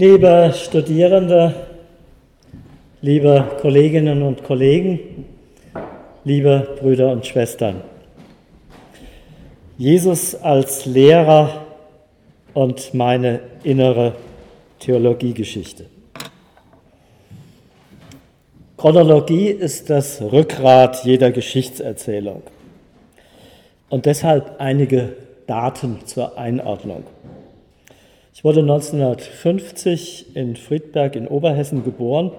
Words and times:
Liebe 0.00 0.54
Studierende, 0.56 1.54
liebe 3.02 3.58
Kolleginnen 3.60 4.22
und 4.22 4.42
Kollegen, 4.42 5.26
liebe 6.24 6.74
Brüder 6.80 7.12
und 7.12 7.26
Schwestern. 7.26 7.82
Jesus 9.76 10.34
als 10.34 10.86
Lehrer 10.86 11.66
und 12.54 12.94
meine 12.94 13.40
innere 13.62 14.14
Theologiegeschichte. 14.78 15.84
Chronologie 18.78 19.48
ist 19.48 19.90
das 19.90 20.22
Rückgrat 20.22 21.04
jeder 21.04 21.30
Geschichtserzählung 21.30 22.42
und 23.90 24.06
deshalb 24.06 24.54
einige 24.60 25.14
Daten 25.46 25.98
zur 26.06 26.38
Einordnung. 26.38 27.04
Ich 28.32 28.44
wurde 28.44 28.60
1950 28.60 30.36
in 30.36 30.56
Friedberg 30.56 31.16
in 31.16 31.26
Oberhessen 31.26 31.84
geboren 31.84 32.30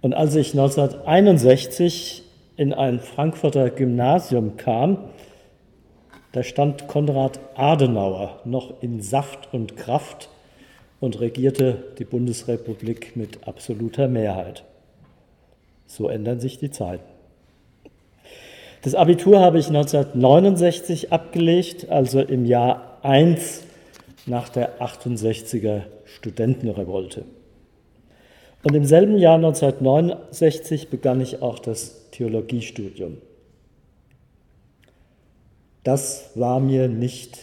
und 0.00 0.14
als 0.14 0.34
ich 0.36 0.52
1961 0.52 2.22
in 2.56 2.72
ein 2.72 3.00
Frankfurter 3.00 3.70
Gymnasium 3.70 4.56
kam, 4.56 4.98
da 6.32 6.42
stand 6.42 6.88
Konrad 6.88 7.38
Adenauer 7.54 8.40
noch 8.44 8.82
in 8.82 9.00
Saft 9.00 9.52
und 9.52 9.76
Kraft 9.76 10.30
und 10.98 11.20
regierte 11.20 11.84
die 11.98 12.04
Bundesrepublik 12.04 13.16
mit 13.16 13.46
absoluter 13.46 14.08
Mehrheit. 14.08 14.64
So 15.86 16.08
ändern 16.08 16.40
sich 16.40 16.58
die 16.58 16.70
Zeiten. 16.70 17.04
Das 18.82 18.94
Abitur 18.94 19.40
habe 19.40 19.58
ich 19.58 19.68
1969 19.68 21.12
abgelegt, 21.12 21.88
also 21.90 22.20
im 22.20 22.46
Jahr 22.46 22.98
1 23.02 23.64
nach 24.26 24.48
der 24.48 24.80
68er 24.80 25.82
Studentenrevolte. 26.04 27.24
Und 28.62 28.74
im 28.74 28.84
selben 28.84 29.18
Jahr 29.18 29.36
1969 29.36 30.88
begann 30.88 31.20
ich 31.20 31.42
auch 31.42 31.58
das 31.58 32.10
Theologiestudium. 32.12 33.18
Das 35.82 36.30
war 36.34 36.60
mir 36.60 36.88
nicht 36.88 37.38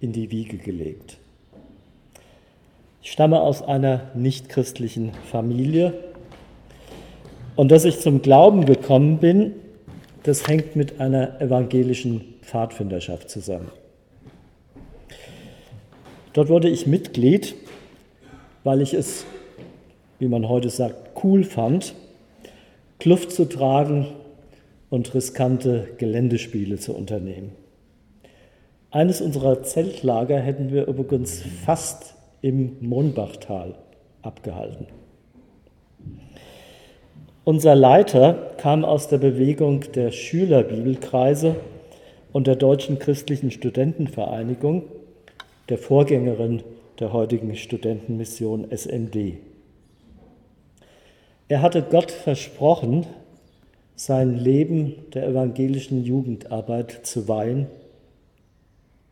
in 0.00 0.12
die 0.12 0.30
Wiege 0.30 0.56
gelegt. 0.56 1.18
Ich 3.02 3.12
stamme 3.12 3.40
aus 3.40 3.62
einer 3.62 4.10
nichtchristlichen 4.14 5.12
Familie 5.30 5.92
und 7.54 7.70
dass 7.70 7.84
ich 7.84 8.00
zum 8.00 8.22
Glauben 8.22 8.64
gekommen 8.64 9.18
bin, 9.18 9.54
das 10.22 10.48
hängt 10.48 10.74
mit 10.74 11.00
einer 11.00 11.40
evangelischen 11.40 12.34
Pfadfinderschaft 12.42 13.30
zusammen. 13.30 13.70
Dort 16.36 16.50
wurde 16.50 16.68
ich 16.68 16.86
Mitglied, 16.86 17.54
weil 18.62 18.82
ich 18.82 18.92
es, 18.92 19.24
wie 20.18 20.28
man 20.28 20.50
heute 20.50 20.68
sagt, 20.68 21.24
cool 21.24 21.44
fand, 21.44 21.94
Kluft 22.98 23.32
zu 23.32 23.46
tragen 23.46 24.08
und 24.90 25.14
riskante 25.14 25.88
Geländespiele 25.96 26.76
zu 26.76 26.94
unternehmen. 26.94 27.52
Eines 28.90 29.22
unserer 29.22 29.62
Zeltlager 29.62 30.38
hätten 30.38 30.70
wir 30.72 30.86
übrigens 30.88 31.42
fast 31.64 32.16
im 32.42 32.76
Monbachtal 32.80 33.76
abgehalten. 34.20 34.88
Unser 37.44 37.74
Leiter 37.74 38.52
kam 38.58 38.84
aus 38.84 39.08
der 39.08 39.18
Bewegung 39.18 39.90
der 39.94 40.10
Schülerbibelkreise 40.10 41.56
und 42.34 42.46
der 42.46 42.56
Deutschen 42.56 42.98
Christlichen 42.98 43.50
Studentenvereinigung 43.50 44.82
der 45.68 45.78
Vorgängerin 45.78 46.62
der 47.00 47.12
heutigen 47.12 47.56
Studentenmission 47.56 48.70
SMD. 48.70 49.34
Er 51.48 51.62
hatte 51.62 51.82
Gott 51.82 52.10
versprochen, 52.10 53.06
sein 53.94 54.36
Leben 54.36 54.94
der 55.14 55.26
evangelischen 55.26 56.04
Jugendarbeit 56.04 57.00
zu 57.04 57.28
weihen, 57.28 57.66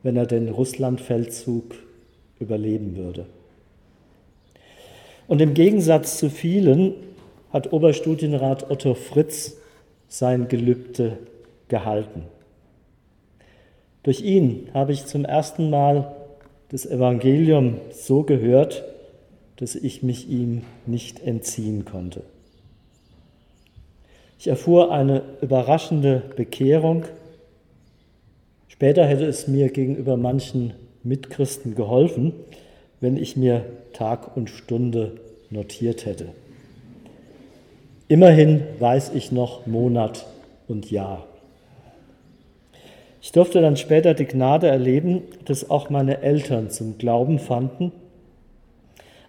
wenn 0.03 0.17
er 0.17 0.27
den 0.27 0.49
Russlandfeldzug 0.49 1.75
überleben 2.39 2.97
würde. 2.97 3.27
Und 5.27 5.41
im 5.41 5.55
Gegensatz 5.55 6.19
zu 6.19 6.29
vielen 6.29 6.95
hat 7.51 7.73
Oberstudienrat 7.73 8.71
Otto 8.71 8.95
Fritz 8.95 9.57
sein 10.09 10.49
Gelübde 10.49 11.19
gehalten. 11.69 12.25
Durch 14.03 14.21
ihn 14.21 14.69
habe 14.75 14.93
ich 14.93 15.07
zum 15.07 15.25
ersten 15.25 15.71
Mal 15.71 16.15
das 16.71 16.87
Evangelium 16.87 17.79
so 17.91 18.23
gehört, 18.23 18.85
dass 19.57 19.75
ich 19.75 20.03
mich 20.03 20.29
ihm 20.29 20.63
nicht 20.87 21.21
entziehen 21.21 21.85
konnte. 21.85 22.23
Ich 24.39 24.49
erfuhr 24.49 24.93
eine 24.93 25.23
überraschende 25.41 26.23
Bekehrung. 26.37 27.05
Später 28.69 29.07
hätte 29.07 29.25
es 29.25 29.49
mir 29.49 29.71
gegenüber 29.71 30.17
manchen 30.17 30.75
Mitchristen 31.03 31.75
geholfen, 31.75 32.33
wenn 33.01 33.17
ich 33.17 33.37
mir 33.37 33.65
Tag 33.93 34.37
und 34.37 34.51
Stunde 34.51 35.21
notiert 35.51 36.05
hätte. 36.05 36.29
Immerhin 38.09 38.63
weiß 38.81 39.13
ich 39.15 39.33
noch 39.33 39.67
Monat 39.67 40.27
und 40.69 40.91
Jahr. 40.91 41.27
Ich 43.25 43.33
durfte 43.33 43.63
dann 43.63 43.79
später 43.79 44.13
die 44.13 44.27
Gnade 44.27 44.69
erleben, 44.69 45.23
dass 45.47 45.71
auch 45.71 45.89
meine 45.89 46.21
Eltern 46.21 46.69
zum 46.69 46.99
Glauben 46.99 47.39
fanden. 47.39 47.91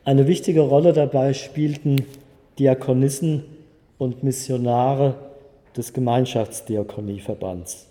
Eine 0.03 0.28
wichtige 0.28 0.59
Rolle 0.59 0.91
dabei 0.91 1.33
spielten 1.33 2.06
Diakonissen 2.59 3.45
und 3.97 4.22
Missionare 4.22 5.16
des 5.78 5.94
Gemeinschaftsdiakonieverbands. 5.94 7.88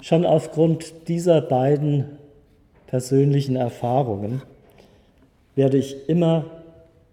Schon 0.00 0.24
aufgrund 0.24 1.08
dieser 1.08 1.40
beiden 1.40 2.18
persönlichen 2.86 3.56
Erfahrungen 3.56 4.42
werde 5.56 5.78
ich 5.78 6.08
immer 6.08 6.44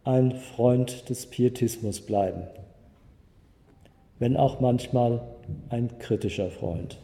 ein 0.04 0.36
Freund 0.36 1.10
des 1.10 1.26
Pietismus 1.26 2.02
bleiben, 2.02 2.44
wenn 4.24 4.38
auch 4.38 4.62
manchmal 4.62 5.20
ein 5.68 6.00
kritischer 6.00 6.50
Freund. 6.50 6.98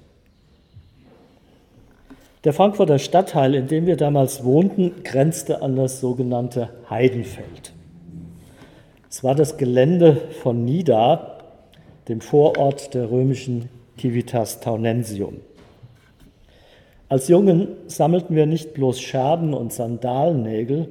Der 2.45 2.53
Frankfurter 2.53 2.97
Stadtteil, 2.97 3.55
in 3.55 3.67
dem 3.67 3.87
wir 3.87 3.97
damals 3.97 4.45
wohnten, 4.45 5.03
grenzte 5.03 5.61
an 5.61 5.75
das 5.75 5.99
sogenannte 5.99 6.69
Heidenfeld. 6.89 7.73
Es 9.09 9.21
war 9.21 9.35
das 9.35 9.57
Gelände 9.57 10.15
von 10.41 10.63
Nida, 10.63 11.39
dem 12.07 12.21
Vorort 12.21 12.93
der 12.93 13.11
römischen 13.11 13.67
Civitas 13.99 14.61
Taunensium. 14.61 15.41
Als 17.09 17.27
Jungen 17.27 17.67
sammelten 17.87 18.33
wir 18.33 18.45
nicht 18.45 18.73
bloß 18.73 19.01
Scherben 19.01 19.53
und 19.53 19.73
Sandalnägel, 19.73 20.87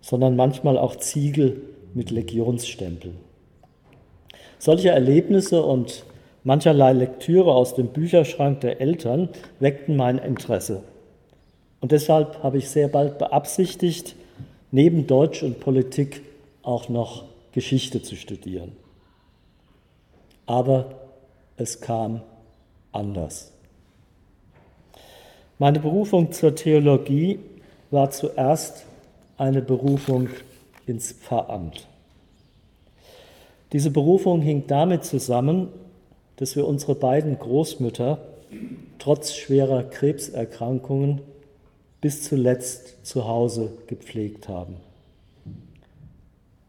sondern 0.00 0.34
manchmal 0.34 0.78
auch 0.78 0.96
Ziegel 0.96 1.60
mit 1.92 2.10
Legionsstempeln. 2.10 3.31
Solche 4.64 4.90
Erlebnisse 4.90 5.60
und 5.64 6.04
Mancherlei 6.44 6.92
Lektüre 6.92 7.52
aus 7.52 7.74
dem 7.74 7.88
Bücherschrank 7.88 8.60
der 8.60 8.80
Eltern 8.80 9.28
weckten 9.58 9.96
mein 9.96 10.18
Interesse. 10.18 10.84
Und 11.80 11.90
deshalb 11.90 12.44
habe 12.44 12.58
ich 12.58 12.70
sehr 12.70 12.86
bald 12.86 13.18
beabsichtigt, 13.18 14.14
neben 14.70 15.08
Deutsch 15.08 15.42
und 15.42 15.58
Politik 15.58 16.22
auch 16.62 16.88
noch 16.88 17.24
Geschichte 17.50 18.02
zu 18.02 18.14
studieren. 18.14 18.70
Aber 20.46 20.94
es 21.56 21.80
kam 21.80 22.22
anders. 22.92 23.50
Meine 25.58 25.80
Berufung 25.80 26.30
zur 26.30 26.54
Theologie 26.54 27.40
war 27.90 28.12
zuerst 28.12 28.84
eine 29.38 29.60
Berufung 29.60 30.28
ins 30.86 31.10
Pfarramt. 31.10 31.88
Diese 33.72 33.90
Berufung 33.90 34.42
hing 34.42 34.64
damit 34.66 35.04
zusammen, 35.04 35.68
dass 36.36 36.56
wir 36.56 36.66
unsere 36.66 36.94
beiden 36.94 37.38
Großmütter 37.38 38.18
trotz 38.98 39.34
schwerer 39.34 39.82
Krebserkrankungen 39.82 41.22
bis 42.00 42.22
zuletzt 42.22 43.06
zu 43.06 43.26
Hause 43.26 43.72
gepflegt 43.86 44.48
haben. 44.48 44.76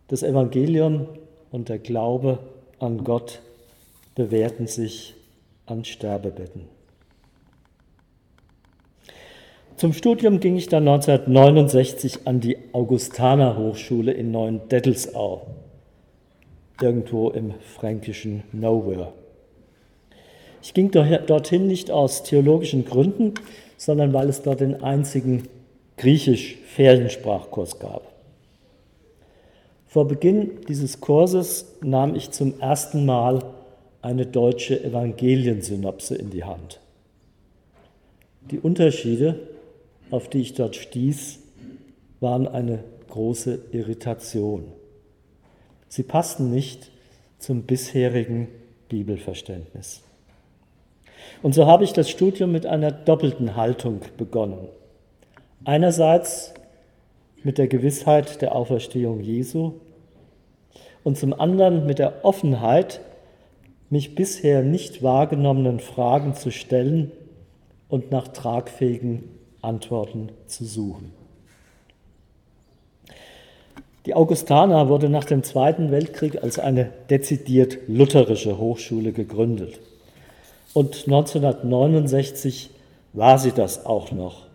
Das 0.08 0.24
Evangelium 0.24 1.08
und 1.52 1.70
der 1.70 1.80
Glaube 1.80 2.40
an 2.80 3.04
Gott 3.04 3.42
bewährten 4.16 4.68
sich 4.68 5.16
an 5.66 5.86
Sterbebetten. 5.86 6.62
Zum 9.76 9.92
Studium 9.94 10.40
ging 10.40 10.56
ich 10.56 10.68
dann 10.70 10.88
1969 10.88 12.28
an 12.28 12.40
die 12.40 12.58
Augustaner 12.74 13.58
Hochschule 13.58 14.12
in 14.12 14.32
Neuendettelsau, 14.32 15.48
irgendwo 16.82 17.30
im 17.30 17.54
fränkischen 17.60 18.44
Nowhere. 18.52 19.14
Ich 20.62 20.74
ging 20.74 20.92
dorthin 20.92 21.68
nicht 21.68 21.92
aus 21.92 22.24
theologischen 22.24 22.86
Gründen, 22.86 23.34
sondern 23.78 24.14
weil 24.14 24.30
es 24.30 24.42
dort 24.42 24.62
den 24.62 24.82
einzigen 24.82 25.44
Griechisch-Feriensprachkurs 25.98 27.80
gab. 27.80 28.14
Vor 29.88 30.08
Beginn 30.08 30.62
dieses 30.68 31.02
Kurses 31.02 31.76
nahm 31.82 32.16
ich 32.16 32.32
zum 32.32 32.60
ersten 32.60 33.06
Mal 33.06 33.44
eine 34.02 34.26
deutsche 34.26 34.84
Evangeliensynopse 34.84 36.16
in 36.16 36.30
die 36.30 36.44
Hand. 36.44 36.80
Die 38.50 38.60
Unterschiede, 38.60 39.40
auf 40.12 40.30
die 40.30 40.42
ich 40.42 40.54
dort 40.54 40.76
stieß, 40.76 41.40
waren 42.20 42.48
eine 42.48 42.84
große 43.10 43.60
Irritation. 43.72 44.66
Sie 45.94 46.02
passten 46.02 46.50
nicht 46.50 46.90
zum 47.38 47.68
bisherigen 47.68 48.48
Bibelverständnis. 48.90 50.02
Und 51.44 51.54
so 51.54 51.68
habe 51.68 51.84
ich 51.84 51.94
das 51.94 52.10
Studium 52.10 52.52
mit 52.52 52.66
einer 52.66 52.92
doppelten 52.92 53.56
Haltung 53.56 54.02
begonnen. 54.18 54.70
Einerseits 55.66 56.56
mit 57.44 57.60
der 57.60 57.68
Gewissheit 57.68 58.42
der 58.42 58.56
Auferstehung 58.56 59.20
Jesu 59.20 59.74
und 61.04 61.16
zum 61.16 61.32
anderen 61.32 61.86
mit 61.86 62.00
der 62.00 62.26
Offenheit, 62.26 63.00
mich 63.92 64.16
bisher 64.16 64.64
nicht 64.64 65.04
wahrgenommenen 65.04 65.80
Fragen 65.80 66.34
zu 66.34 66.50
stellen 66.50 67.12
und 67.88 68.10
nach 68.10 68.30
tragfähigen 68.30 69.26
Antworten 69.62 70.32
zu 70.48 70.66
suchen. 70.66 71.23
Die 74.06 74.16
Augustana 74.16 74.90
wurde 74.90 75.08
nach 75.08 75.24
dem 75.24 75.44
Zweiten 75.44 75.90
Weltkrieg 75.90 76.44
als 76.44 76.60
eine 76.60 76.90
dezidiert 77.10 77.78
lutherische 77.88 78.58
Hochschule 78.58 79.14
gegründet. 79.14 79.80
Und 80.74 81.04
1969 81.06 82.70
war 83.14 83.40
sie 83.40 83.52
das 83.52 83.86
auch 83.86 84.12
noch. 84.12 84.48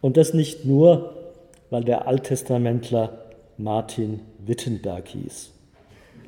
Und 0.00 0.16
das 0.16 0.34
nicht 0.34 0.64
nur, 0.64 1.14
weil 1.70 1.82
der 1.82 2.06
Alttestamentler 2.06 3.18
Martin 3.58 4.20
Wittenberg 4.38 5.08
hieß. 5.08 5.50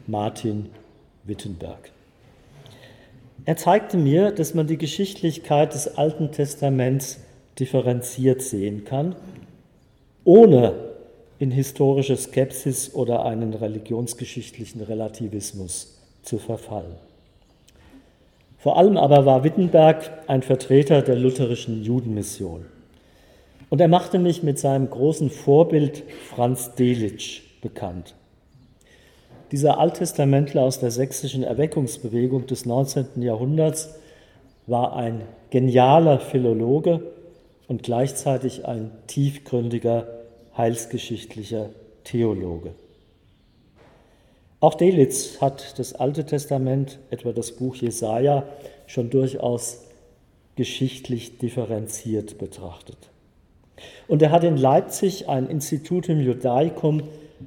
Martin 0.07 0.71
Wittenberg. 1.25 1.93
Er 3.45 3.57
zeigte 3.57 3.97
mir, 3.97 4.33
dass 4.33 4.55
man 4.55 4.67
die 4.67 4.79
Geschichtlichkeit 4.79 5.75
des 5.75 5.97
Alten 5.97 6.33
Testaments 6.33 7.21
differenziert 7.59 8.43
sehen 8.43 8.85
kann, 8.85 9.15
ohne 10.25 10.92
in 11.43 11.51
historische 11.51 12.17
Skepsis 12.17 12.95
oder 12.95 13.25
einen 13.25 13.53
religionsgeschichtlichen 13.53 14.81
Relativismus 14.81 15.99
zu 16.23 16.39
verfallen. 16.39 16.95
Vor 18.59 18.79
allem 18.79 18.97
aber 18.97 19.27
war 19.27 19.43
Wittenberg 19.43 20.09
ein 20.29 20.43
Vertreter 20.43 21.03
der 21.03 21.17
lutherischen 21.17 21.83
Judenmission. 21.83 22.67
Und 23.71 23.81
er 23.81 23.89
machte 23.89 24.21
mich 24.21 24.45
mit 24.45 24.61
seinem 24.61 24.89
großen 24.89 25.31
Vorbild 25.31 26.05
Franz 26.31 26.77
Delitzsch 26.77 27.43
bekannt. 27.61 28.15
Dieser 29.51 29.81
Alttestamentler 29.81 30.63
aus 30.63 30.79
der 30.79 30.93
sächsischen 30.93 31.43
Erweckungsbewegung 31.43 32.47
des 32.47 32.67
19. 32.67 33.21
Jahrhunderts 33.21 33.97
war 34.69 34.95
ein 34.95 35.23
genialer 35.51 36.21
Philologe 36.21 37.03
und 37.67 37.83
gleichzeitig 37.83 38.65
ein 38.65 38.93
tiefgründiger 39.09 40.22
heilsgeschichtlicher 40.57 41.71
Theologe. 42.05 42.75
Auch 44.61 44.75
Delitz 44.75 45.41
hat 45.41 45.79
das 45.79 45.95
Alte 45.95 46.25
Testament, 46.25 46.99
etwa 47.11 47.33
das 47.33 47.53
Buch 47.53 47.75
Jesaja, 47.75 48.45
schon 48.87 49.11
durchaus 49.11 49.81
geschichtlich 50.55 51.39
differenziert 51.39 52.39
betrachtet. 52.39 52.99
Und 54.07 54.23
er 54.23 54.31
hat 54.31 54.45
in 54.45 54.57
Leipzig 54.57 55.29
ein 55.29 55.49
Institutum 55.49 56.21
Judaicum 56.21 57.03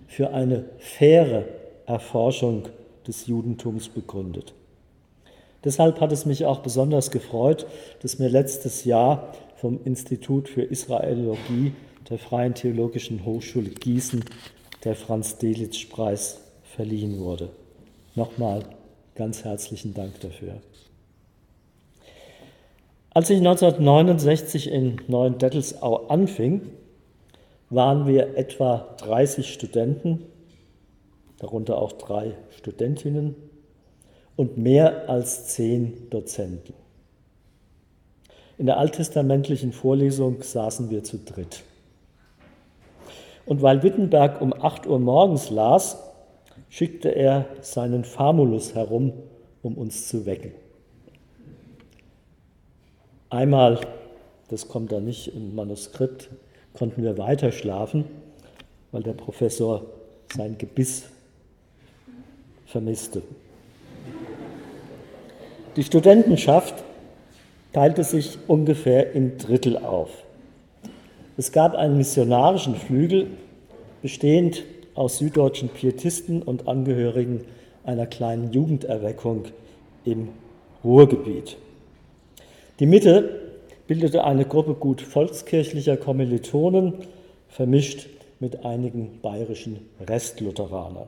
für 0.07 0.31
eine 0.31 0.65
faire 0.77 1.45
Erforschung 1.85 2.63
des 3.07 3.27
Judentums 3.27 3.89
begründet. 3.89 4.53
Deshalb 5.63 6.01
hat 6.01 6.11
es 6.11 6.25
mich 6.25 6.45
auch 6.45 6.59
besonders 6.59 7.11
gefreut, 7.11 7.65
dass 8.01 8.19
mir 8.19 8.29
letztes 8.29 8.85
Jahr 8.85 9.33
vom 9.55 9.79
Institut 9.83 10.49
für 10.49 10.61
Israelologie 10.63 11.73
der 12.09 12.19
Freien 12.19 12.53
Theologischen 12.53 13.25
Hochschule 13.25 13.69
Gießen 13.69 14.23
der 14.83 14.95
Franz-Delitzsch-Preis 14.95 16.41
verliehen 16.63 17.19
wurde. 17.19 17.49
Nochmal 18.15 18.63
ganz 19.15 19.43
herzlichen 19.43 19.93
Dank 19.93 20.19
dafür. 20.19 20.61
Als 23.11 23.29
ich 23.29 23.37
1969 23.37 24.69
in 24.69 25.01
Neuendettelsau 25.07 26.07
anfing, 26.07 26.61
waren 27.69 28.07
wir 28.07 28.37
etwa 28.37 28.95
30 28.97 29.51
Studenten, 29.51 30.23
darunter 31.39 31.77
auch 31.77 31.93
drei 31.93 32.33
Studentinnen 32.57 33.35
und 34.35 34.57
mehr 34.57 35.09
als 35.09 35.47
zehn 35.47 36.09
Dozenten. 36.09 36.73
In 38.57 38.67
der 38.67 38.77
alttestamentlichen 38.77 39.73
Vorlesung 39.73 40.41
saßen 40.41 40.89
wir 40.89 41.03
zu 41.03 41.17
dritt. 41.17 41.63
Und 43.45 43.61
weil 43.61 43.83
Wittenberg 43.83 44.41
um 44.41 44.53
8 44.53 44.87
Uhr 44.87 44.99
morgens 44.99 45.49
las, 45.49 45.97
schickte 46.69 47.09
er 47.09 47.45
seinen 47.61 48.03
Famulus 48.03 48.75
herum, 48.75 49.13
um 49.61 49.77
uns 49.77 50.07
zu 50.07 50.25
wecken. 50.25 50.51
Einmal, 53.29 53.79
das 54.49 54.67
kommt 54.67 54.91
da 54.91 54.99
nicht 54.99 55.35
im 55.35 55.55
Manuskript, 55.55 56.29
konnten 56.73 57.03
wir 57.03 57.17
weiter 57.17 57.51
schlafen, 57.51 58.05
weil 58.91 59.03
der 59.03 59.13
Professor 59.13 59.85
sein 60.35 60.57
Gebiss 60.57 61.05
vermisste. 62.65 63.21
Die 65.75 65.83
Studentenschaft 65.83 66.83
teilte 67.73 68.03
sich 68.03 68.37
ungefähr 68.47 69.11
in 69.11 69.37
Drittel 69.37 69.77
auf. 69.77 70.24
Es 71.37 71.51
gab 71.51 71.75
einen 71.75 71.97
missionarischen 71.97 72.75
Flügel, 72.75 73.27
bestehend 74.01 74.63
aus 74.93 75.17
süddeutschen 75.17 75.67
Pietisten 75.67 76.41
und 76.41 76.67
Angehörigen 76.67 77.41
einer 77.83 78.05
kleinen 78.05 78.53
Jugenderweckung 78.53 79.43
im 80.05 80.29
Ruhrgebiet. 80.83 81.57
Die 82.79 82.85
Mitte 82.85 83.41
bildete 83.87 84.23
eine 84.23 84.45
Gruppe 84.45 84.75
gut 84.75 85.01
volkskirchlicher 85.01 85.97
Kommilitonen, 85.97 86.93
vermischt 87.49 88.07
mit 88.39 88.63
einigen 88.65 89.19
bayerischen 89.21 89.79
Restlutheranern. 90.07 91.07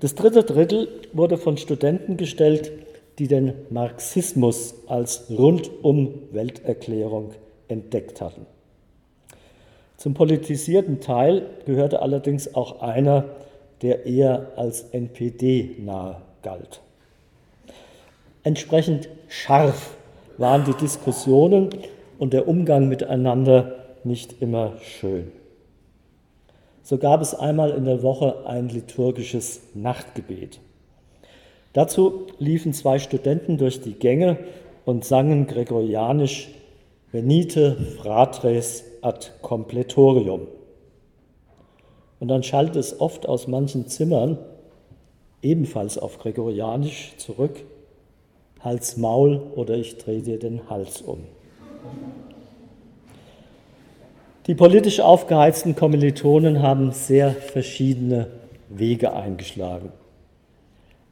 Das 0.00 0.14
dritte 0.14 0.44
Drittel 0.44 0.88
wurde 1.12 1.36
von 1.36 1.56
Studenten 1.56 2.16
gestellt, 2.16 2.70
die 3.18 3.26
den 3.26 3.54
Marxismus 3.70 4.74
als 4.86 5.28
rundum 5.30 6.14
Welterklärung 6.30 7.32
entdeckt 7.66 8.20
hatten. 8.20 8.46
Zum 9.98 10.14
politisierten 10.14 11.00
Teil 11.00 11.42
gehörte 11.66 12.00
allerdings 12.00 12.54
auch 12.54 12.82
einer, 12.82 13.24
der 13.82 14.06
eher 14.06 14.52
als 14.54 14.82
NPD 14.92 15.74
nahe 15.80 16.22
galt. 16.42 16.80
Entsprechend 18.44 19.08
scharf 19.28 19.96
waren 20.36 20.64
die 20.64 20.74
Diskussionen 20.74 21.70
und 22.16 22.32
der 22.32 22.46
Umgang 22.46 22.88
miteinander 22.88 23.74
nicht 24.04 24.40
immer 24.40 24.74
schön. 24.80 25.32
So 26.84 26.96
gab 26.96 27.20
es 27.20 27.34
einmal 27.34 27.72
in 27.72 27.84
der 27.84 28.04
Woche 28.04 28.46
ein 28.46 28.68
liturgisches 28.68 29.62
Nachtgebet. 29.74 30.60
Dazu 31.72 32.28
liefen 32.38 32.72
zwei 32.72 33.00
Studenten 33.00 33.58
durch 33.58 33.80
die 33.80 33.94
Gänge 33.94 34.38
und 34.84 35.04
sangen 35.04 35.48
gregorianisch 35.48 36.50
Venite 37.10 37.76
fratres 38.02 38.84
ad 39.00 39.30
completorium. 39.40 40.46
Und 42.20 42.28
dann 42.28 42.42
schallt 42.42 42.76
es 42.76 43.00
oft 43.00 43.26
aus 43.26 43.46
manchen 43.46 43.86
Zimmern, 43.86 44.38
ebenfalls 45.40 45.96
auf 45.96 46.18
Gregorianisch, 46.18 47.14
zurück, 47.16 47.64
Hals, 48.60 48.96
Maul 48.96 49.40
oder 49.54 49.74
ich 49.74 49.98
drehe 49.98 50.20
dir 50.20 50.38
den 50.38 50.68
Hals 50.68 51.00
um. 51.00 51.20
Die 54.46 54.54
politisch 54.54 55.00
aufgeheizten 55.00 55.76
Kommilitonen 55.76 56.60
haben 56.62 56.92
sehr 56.92 57.30
verschiedene 57.30 58.26
Wege 58.68 59.12
eingeschlagen. 59.12 59.92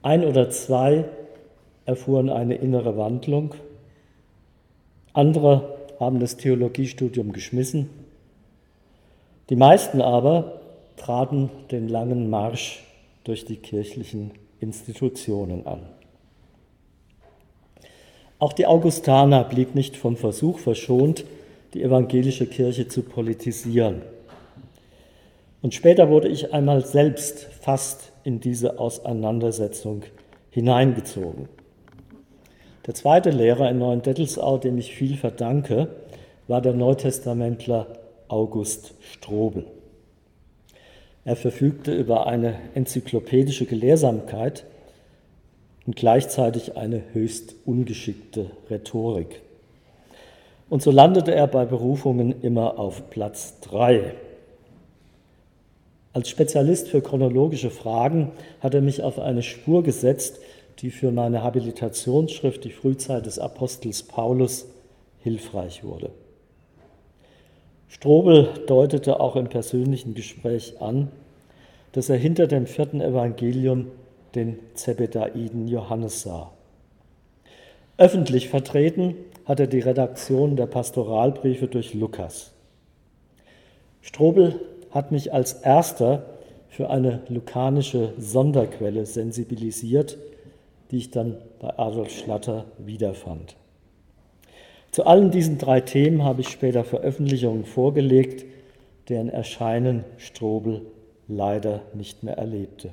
Ein 0.02 0.24
oder 0.24 0.50
zwei 0.50 1.04
erfuhren 1.84 2.30
eine 2.30 2.56
innere 2.56 2.96
Wandlung, 2.96 3.54
andere 5.12 5.75
haben 5.98 6.20
das 6.20 6.36
Theologiestudium 6.36 7.32
geschmissen. 7.32 7.90
Die 9.48 9.56
meisten 9.56 10.00
aber 10.00 10.60
traten 10.96 11.50
den 11.70 11.88
langen 11.88 12.30
Marsch 12.30 12.84
durch 13.24 13.44
die 13.44 13.56
kirchlichen 13.56 14.32
Institutionen 14.60 15.66
an. 15.66 15.80
Auch 18.38 18.52
die 18.52 18.66
Augustaner 18.66 19.44
blieb 19.44 19.74
nicht 19.74 19.96
vom 19.96 20.16
Versuch 20.16 20.58
verschont, 20.58 21.24
die 21.74 21.82
evangelische 21.82 22.46
Kirche 22.46 22.88
zu 22.88 23.02
politisieren. 23.02 24.02
Und 25.62 25.74
später 25.74 26.10
wurde 26.10 26.28
ich 26.28 26.52
einmal 26.52 26.84
selbst 26.84 27.48
fast 27.60 28.12
in 28.24 28.40
diese 28.40 28.78
Auseinandersetzung 28.78 30.02
hineingezogen. 30.50 31.48
Der 32.86 32.94
zweite 32.94 33.30
Lehrer 33.30 33.68
in 33.68 33.78
Neuendettelsau, 33.78 34.58
dem 34.58 34.78
ich 34.78 34.94
viel 34.94 35.16
verdanke, 35.16 35.88
war 36.46 36.60
der 36.60 36.72
Neutestamentler 36.72 37.88
August 38.28 38.94
Strobel. 39.00 39.64
Er 41.24 41.34
verfügte 41.34 41.92
über 41.92 42.28
eine 42.28 42.54
enzyklopädische 42.74 43.66
Gelehrsamkeit 43.66 44.64
und 45.84 45.96
gleichzeitig 45.96 46.76
eine 46.76 47.02
höchst 47.12 47.56
ungeschickte 47.64 48.52
Rhetorik. 48.70 49.40
Und 50.68 50.82
so 50.82 50.92
landete 50.92 51.34
er 51.34 51.48
bei 51.48 51.64
Berufungen 51.64 52.40
immer 52.42 52.78
auf 52.78 53.10
Platz 53.10 53.58
drei. 53.60 54.14
Als 56.12 56.30
Spezialist 56.30 56.88
für 56.88 57.02
chronologische 57.02 57.70
Fragen 57.70 58.30
hat 58.60 58.74
er 58.74 58.80
mich 58.80 59.02
auf 59.02 59.18
eine 59.18 59.42
Spur 59.42 59.82
gesetzt, 59.82 60.38
die 60.78 60.90
für 60.90 61.10
meine 61.10 61.42
Habilitationsschrift 61.42 62.64
Die 62.64 62.70
Frühzeit 62.70 63.26
des 63.26 63.38
Apostels 63.38 64.02
Paulus 64.02 64.66
hilfreich 65.20 65.82
wurde. 65.84 66.10
Strobel 67.88 68.50
deutete 68.66 69.20
auch 69.20 69.36
im 69.36 69.48
persönlichen 69.48 70.14
Gespräch 70.14 70.80
an, 70.80 71.08
dass 71.92 72.10
er 72.10 72.16
hinter 72.16 72.46
dem 72.46 72.66
vierten 72.66 73.00
Evangelium 73.00 73.88
den 74.34 74.58
Zebedaiden 74.74 75.66
Johannes 75.66 76.22
sah. 76.22 76.52
Öffentlich 77.96 78.48
vertreten 78.48 79.14
hat 79.46 79.60
er 79.60 79.66
die 79.66 79.80
Redaktion 79.80 80.56
der 80.56 80.66
Pastoralbriefe 80.66 81.68
durch 81.68 81.94
Lukas. 81.94 82.52
Strobel 84.02 84.60
hat 84.90 85.10
mich 85.10 85.32
als 85.32 85.54
erster 85.54 86.26
für 86.68 86.90
eine 86.90 87.22
lukanische 87.28 88.12
Sonderquelle 88.18 89.06
sensibilisiert, 89.06 90.18
die 90.90 90.98
ich 90.98 91.10
dann 91.10 91.36
bei 91.60 91.78
Adolf 91.78 92.10
Schlatter 92.10 92.66
wiederfand. 92.78 93.56
Zu 94.92 95.04
allen 95.06 95.30
diesen 95.30 95.58
drei 95.58 95.80
Themen 95.80 96.24
habe 96.24 96.40
ich 96.40 96.48
später 96.48 96.84
Veröffentlichungen 96.84 97.64
vorgelegt, 97.64 98.46
deren 99.08 99.28
Erscheinen 99.28 100.04
Strobel 100.16 100.82
leider 101.28 101.82
nicht 101.92 102.22
mehr 102.22 102.38
erlebte. 102.38 102.90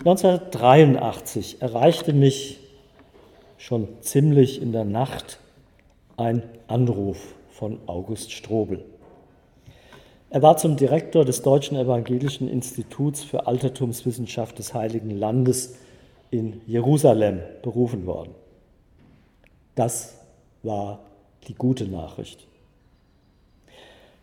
1983 0.00 1.62
erreichte 1.62 2.12
mich 2.12 2.58
schon 3.56 3.88
ziemlich 4.00 4.60
in 4.60 4.72
der 4.72 4.84
Nacht 4.84 5.38
ein 6.16 6.42
Anruf 6.66 7.34
von 7.50 7.78
August 7.86 8.32
Strobel. 8.32 8.84
Er 10.32 10.40
war 10.40 10.56
zum 10.56 10.76
Direktor 10.78 11.26
des 11.26 11.42
Deutschen 11.42 11.76
Evangelischen 11.76 12.48
Instituts 12.48 13.22
für 13.22 13.46
Altertumswissenschaft 13.46 14.58
des 14.58 14.72
Heiligen 14.72 15.10
Landes 15.10 15.74
in 16.30 16.62
Jerusalem 16.66 17.40
berufen 17.60 18.06
worden. 18.06 18.30
Das 19.74 20.14
war 20.62 21.00
die 21.48 21.54
gute 21.54 21.84
Nachricht. 21.84 22.46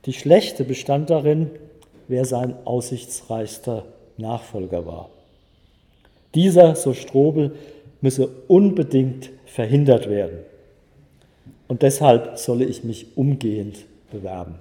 Die 0.06 0.14
schlechte 0.14 0.64
bestand 0.64 1.12
darin, 1.12 1.52
wer 2.08 2.26
sein 2.26 2.56
aussichtsreichster 2.66 3.86
Nachfolger 4.18 4.88
war. 4.88 5.12
Dieser, 6.34 6.76
so 6.76 6.96
Strobel, 6.96 7.56
müsse 8.02 8.30
unbedingt 8.48 9.30
verhindert 9.46 10.10
werden. 10.10 10.40
Und 11.68 11.84
deshalb 11.84 12.40
solle 12.40 12.66
ich 12.66 12.84
mich 12.84 13.16
umgehend 13.16 13.86
bewerben. 14.10 14.56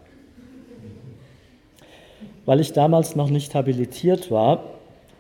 Weil 2.49 2.61
ich 2.61 2.73
damals 2.73 3.15
noch 3.15 3.29
nicht 3.29 3.55
habilitiert 3.55 4.31
war, 4.31 4.65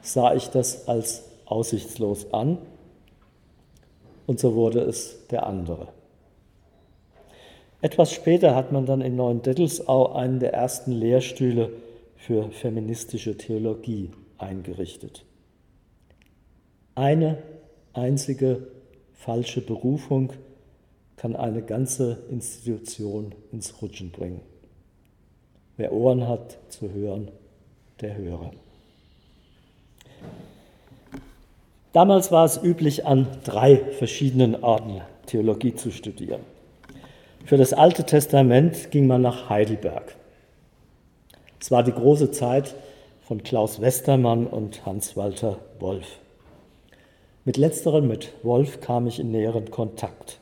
sah 0.00 0.34
ich 0.34 0.48
das 0.48 0.88
als 0.88 1.24
aussichtslos 1.44 2.32
an 2.32 2.56
und 4.26 4.40
so 4.40 4.54
wurde 4.54 4.80
es 4.80 5.26
der 5.26 5.46
andere. 5.46 5.88
Etwas 7.82 8.14
später 8.14 8.54
hat 8.54 8.72
man 8.72 8.86
dann 8.86 9.02
in 9.02 9.14
Neuendettelsau 9.16 10.14
einen 10.14 10.40
der 10.40 10.54
ersten 10.54 10.90
Lehrstühle 10.90 11.70
für 12.16 12.50
feministische 12.50 13.36
Theologie 13.36 14.10
eingerichtet. 14.38 15.26
Eine 16.94 17.42
einzige 17.92 18.68
falsche 19.12 19.60
Berufung 19.60 20.32
kann 21.16 21.36
eine 21.36 21.60
ganze 21.60 22.20
Institution 22.30 23.34
ins 23.52 23.82
Rutschen 23.82 24.12
bringen. 24.12 24.40
Wer 25.78 25.92
Ohren 25.92 26.26
hat 26.26 26.58
zu 26.70 26.92
hören, 26.92 27.30
der 28.00 28.16
höre. 28.16 28.50
Damals 31.92 32.32
war 32.32 32.44
es 32.44 32.60
üblich, 32.60 33.06
an 33.06 33.28
drei 33.44 33.76
verschiedenen 33.76 34.62
Orten 34.62 35.00
Theologie 35.26 35.76
zu 35.76 35.92
studieren. 35.92 36.40
Für 37.44 37.56
das 37.56 37.72
Alte 37.72 38.04
Testament 38.04 38.90
ging 38.90 39.06
man 39.06 39.22
nach 39.22 39.48
Heidelberg. 39.48 40.16
Es 41.60 41.70
war 41.70 41.84
die 41.84 41.92
große 41.92 42.32
Zeit 42.32 42.74
von 43.22 43.44
Klaus 43.44 43.80
Westermann 43.80 44.48
und 44.48 44.84
Hans-Walter 44.84 45.60
Wolf. 45.78 46.18
Mit 47.44 47.56
letzterem, 47.56 48.08
mit 48.08 48.32
Wolf, 48.42 48.80
kam 48.80 49.06
ich 49.06 49.20
in 49.20 49.30
näheren 49.30 49.70
Kontakt. 49.70 50.40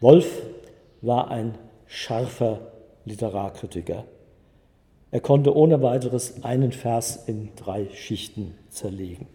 Wolf 0.00 0.42
war 1.00 1.30
ein 1.30 1.54
scharfer 1.86 2.60
Literarkritiker. 3.08 4.04
Er 5.10 5.20
konnte 5.20 5.56
ohne 5.56 5.82
weiteres 5.82 6.44
einen 6.44 6.72
Vers 6.72 7.24
in 7.26 7.48
drei 7.56 7.88
Schichten 7.94 8.54
zerlegen. 8.68 9.26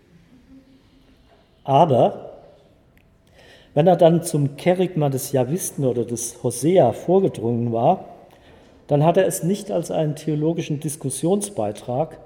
Aber 1.64 2.34
wenn 3.74 3.88
er 3.88 3.96
dann 3.96 4.24
zum 4.24 4.56
Kerygma 4.56 5.10
des 5.10 5.32
Javisten 5.32 5.86
oder 5.86 6.06
des 6.06 6.44
Hosea 6.44 6.94
vorgedrungen 6.94 7.72
war, 7.72 8.06
dann 8.88 9.04
hat 9.04 9.18
er 9.18 9.26
es 9.26 9.44
nicht 9.44 9.72
als 9.72 9.90
einen 9.90 10.16
theologischen 10.16 10.80
Diskussionsbeitrag, 10.80 12.20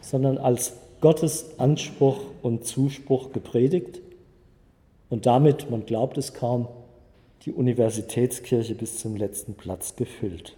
sondern 0.00 0.38
als 0.38 0.72
Gottes 1.00 1.58
Anspruch 1.58 2.20
und 2.42 2.64
Zuspruch 2.64 3.32
gepredigt 3.32 4.00
und 5.10 5.26
damit, 5.26 5.70
man 5.70 5.84
glaubt 5.84 6.16
es 6.16 6.32
kaum, 6.32 6.68
die 7.44 7.52
Universitätskirche 7.52 8.74
bis 8.74 8.98
zum 8.98 9.16
letzten 9.16 9.54
Platz 9.54 9.96
gefüllt. 9.96 10.56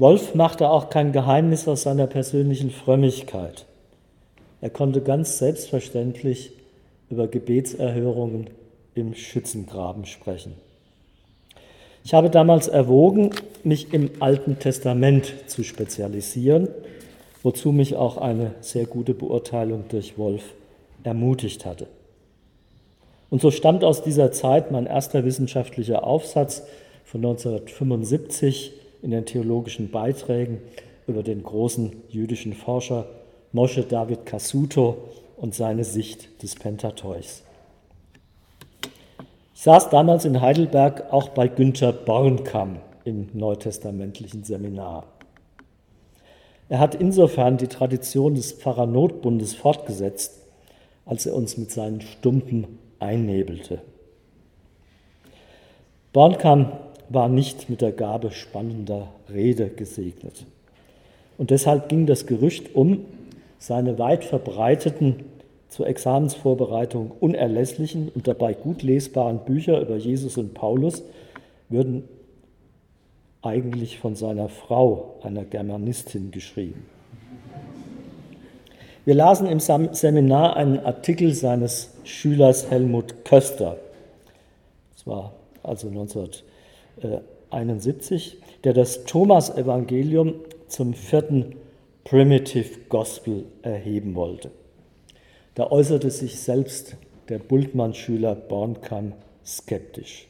Wolf 0.00 0.34
machte 0.34 0.70
auch 0.70 0.88
kein 0.88 1.12
Geheimnis 1.12 1.68
aus 1.68 1.82
seiner 1.82 2.06
persönlichen 2.06 2.70
Frömmigkeit. 2.70 3.66
Er 4.62 4.70
konnte 4.70 5.02
ganz 5.02 5.36
selbstverständlich 5.36 6.52
über 7.10 7.28
Gebetserhörungen 7.28 8.48
im 8.94 9.14
Schützengraben 9.14 10.06
sprechen. 10.06 10.54
Ich 12.02 12.14
habe 12.14 12.30
damals 12.30 12.66
erwogen, 12.66 13.32
mich 13.62 13.92
im 13.92 14.10
Alten 14.20 14.58
Testament 14.58 15.34
zu 15.48 15.64
spezialisieren, 15.64 16.68
wozu 17.42 17.70
mich 17.70 17.94
auch 17.94 18.16
eine 18.16 18.52
sehr 18.62 18.86
gute 18.86 19.12
Beurteilung 19.12 19.84
durch 19.90 20.16
Wolf 20.16 20.54
ermutigt 21.04 21.66
hatte. 21.66 21.88
Und 23.28 23.42
so 23.42 23.50
stammt 23.50 23.84
aus 23.84 24.02
dieser 24.02 24.32
Zeit 24.32 24.70
mein 24.70 24.86
erster 24.86 25.26
wissenschaftlicher 25.26 26.04
Aufsatz 26.04 26.62
von 27.04 27.20
1975 27.20 28.79
in 29.02 29.10
den 29.10 29.26
theologischen 29.26 29.90
Beiträgen 29.90 30.58
über 31.06 31.22
den 31.22 31.42
großen 31.42 31.92
jüdischen 32.08 32.52
Forscher 32.52 33.06
Moshe 33.52 33.82
David 33.82 34.26
Kasuto 34.26 35.08
und 35.36 35.54
seine 35.54 35.84
Sicht 35.84 36.42
des 36.42 36.54
Pentateuchs. 36.54 37.42
Ich 39.54 39.62
saß 39.62 39.90
damals 39.90 40.24
in 40.24 40.40
Heidelberg 40.40 41.12
auch 41.12 41.30
bei 41.30 41.48
Günther 41.48 41.92
Bornkamm 41.92 42.78
im 43.04 43.28
neutestamentlichen 43.34 44.44
Seminar. 44.44 45.04
Er 46.68 46.78
hat 46.78 46.94
insofern 46.94 47.56
die 47.56 47.66
Tradition 47.66 48.36
des 48.36 48.52
Pfarrernotbundes 48.52 49.54
fortgesetzt, 49.54 50.40
als 51.04 51.26
er 51.26 51.34
uns 51.34 51.58
mit 51.58 51.72
seinen 51.72 52.00
Stumpen 52.00 52.78
einnebelte. 53.00 53.82
Bornkamm 56.12 56.72
war 57.10 57.28
nicht 57.28 57.68
mit 57.68 57.82
der 57.82 57.92
Gabe 57.92 58.30
spannender 58.30 59.08
Rede 59.30 59.68
gesegnet. 59.68 60.46
Und 61.36 61.50
deshalb 61.50 61.88
ging 61.88 62.06
das 62.06 62.26
Gerücht 62.26 62.74
um, 62.74 63.04
seine 63.58 63.98
weit 63.98 64.24
verbreiteten, 64.24 65.24
zur 65.68 65.86
Examensvorbereitung 65.86 67.12
unerlässlichen 67.20 68.10
und 68.14 68.26
dabei 68.26 68.54
gut 68.54 68.82
lesbaren 68.82 69.40
Bücher 69.44 69.80
über 69.80 69.96
Jesus 69.96 70.36
und 70.36 70.52
Paulus 70.54 71.02
würden 71.68 72.08
eigentlich 73.42 73.98
von 73.98 74.16
seiner 74.16 74.48
Frau, 74.48 75.14
einer 75.22 75.44
Germanistin, 75.44 76.30
geschrieben. 76.30 76.84
Wir 79.04 79.14
lasen 79.14 79.46
im 79.46 79.60
Seminar 79.60 80.56
einen 80.56 80.80
Artikel 80.80 81.32
seines 81.34 81.94
Schülers 82.04 82.70
Helmut 82.70 83.24
Köster. 83.24 83.78
das 84.94 85.06
war 85.06 85.32
also 85.62 85.88
1971, 87.02 88.38
der 88.64 88.72
das 88.72 89.04
Thomas-Evangelium 89.04 90.34
zum 90.68 90.94
vierten 90.94 91.56
Primitive 92.04 92.80
Gospel 92.88 93.46
erheben 93.62 94.14
wollte. 94.14 94.50
Da 95.54 95.70
äußerte 95.70 96.10
sich 96.10 96.40
selbst 96.40 96.96
der 97.28 97.38
Bultmann-Schüler 97.38 98.34
Bornkamm 98.34 99.12
skeptisch. 99.44 100.28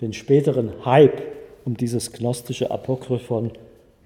Den 0.00 0.12
späteren 0.12 0.84
Hype 0.84 1.22
um 1.64 1.76
dieses 1.76 2.12
gnostische 2.12 2.70
Apokryphon 2.70 3.52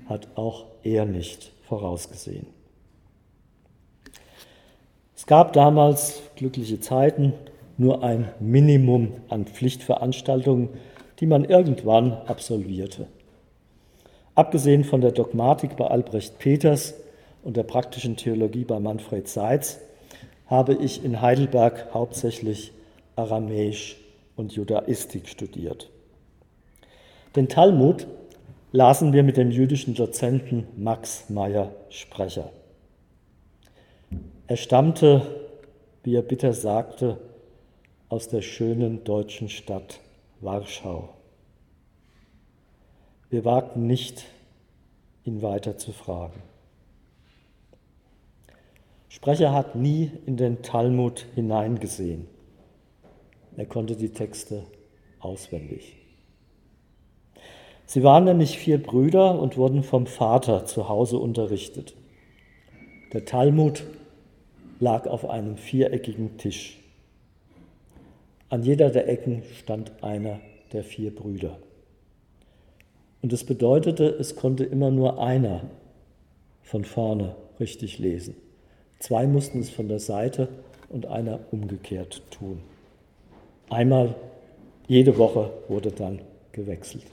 hat 0.07 0.29
auch 0.37 0.65
er 0.83 1.05
nicht 1.05 1.53
vorausgesehen. 1.69 2.47
Es 5.15 5.27
gab 5.27 5.53
damals 5.53 6.23
glückliche 6.35 6.81
Zeiten, 6.81 7.35
nur 7.79 8.03
ein 8.03 8.29
Minimum 8.41 9.13
an 9.29 9.45
Pflichtveranstaltungen, 9.47 10.71
die 11.21 11.27
man 11.27 11.45
irgendwann 11.45 12.13
absolvierte. 12.27 13.07
Abgesehen 14.35 14.85
von 14.85 15.01
der 15.01 15.13
Dogmatik 15.13 15.77
bei 15.77 15.87
Albrecht 15.87 16.39
Peters 16.39 16.95
und 17.43 17.57
der 17.57 17.65
praktischen 17.65 18.17
Theologie 18.17 18.65
bei 18.65 18.81
Manfred 18.81 19.29
Seitz 19.29 19.79
habe 20.47 20.75
ich 20.75 21.05
in 21.05 21.21
Heidelberg 21.21 21.93
hauptsächlich 21.93 22.73
Aramäisch 23.17 23.97
und 24.37 24.53
Judaistik 24.53 25.29
studiert. 25.29 25.91
Den 27.37 27.49
Talmud 27.49 28.07
lasen 28.73 29.13
wir 29.13 29.23
mit 29.23 29.37
dem 29.37 29.51
jüdischen 29.51 29.95
Dozenten 29.95 30.67
Max 30.77 31.29
Meyer 31.29 31.73
Sprecher. 31.91 32.51
Er 34.47 34.57
stammte, 34.57 35.23
wie 36.03 36.15
er 36.15 36.23
bitter 36.23 36.53
sagte, 36.53 37.19
aus 38.09 38.29
der 38.29 38.43
schönen 38.43 39.05
deutschen 39.05 39.49
Stadt 39.49 40.01
Warschau. 40.43 41.11
Wir 43.31 43.45
wagten 43.45 43.87
nicht, 43.87 44.25
ihn 45.25 45.41
weiter 45.41 45.79
zu 45.79 45.93
fragen. 45.93 46.43
Sprecher 49.09 49.53
hat 49.53 49.77
nie 49.77 50.11
in 50.27 50.37
den 50.37 50.63
Talmud 50.63 51.27
hineingesehen. 51.37 52.27
Er 53.57 53.67
konnte 53.67 53.95
die 53.95 54.09
Texte 54.09 54.65
auswendig. 55.21 55.97
Sie 57.87 58.03
waren 58.03 58.25
nämlich 58.25 58.59
vier 58.59 58.83
Brüder 58.83 59.39
und 59.39 59.57
wurden 59.57 59.85
vom 59.85 60.07
Vater 60.07 60.65
zu 60.65 60.89
Hause 60.89 61.19
unterrichtet. 61.19 61.95
Der 63.13 63.25
Talmud 63.25 63.85
lag 64.81 65.07
auf 65.07 65.29
einem 65.29 65.57
viereckigen 65.57 66.37
Tisch. 66.37 66.82
An 68.53 68.63
jeder 68.63 68.91
der 68.91 69.09
Ecken 69.09 69.43
stand 69.59 69.93
einer 70.03 70.39
der 70.75 70.85
vier 70.85 71.15
Brüder. 71.15 71.57
Und 73.23 73.33
es 73.33 73.45
bedeutete, 73.45 74.05
es 74.05 74.37
konnte 74.37 74.63
immer 74.63 74.91
nur 74.91 75.23
einer 75.23 75.63
von 76.63 76.85
vorne 76.85 77.35
richtig 77.59 77.99
lesen. 77.99 78.35
Zwei 78.99 79.27
mussten 79.27 79.61
es 79.61 79.71
von 79.71 79.89
der 79.89 80.01
Seite 80.01 80.49
und 80.91 81.07
einer 81.07 81.41
umgekehrt 81.51 82.21
tun. 82.31 82.61
Einmal 83.71 84.17
jede 84.87 85.17
Woche 85.17 85.49
wurde 85.69 85.91
dann 85.91 86.21
gewechselt. 86.53 87.07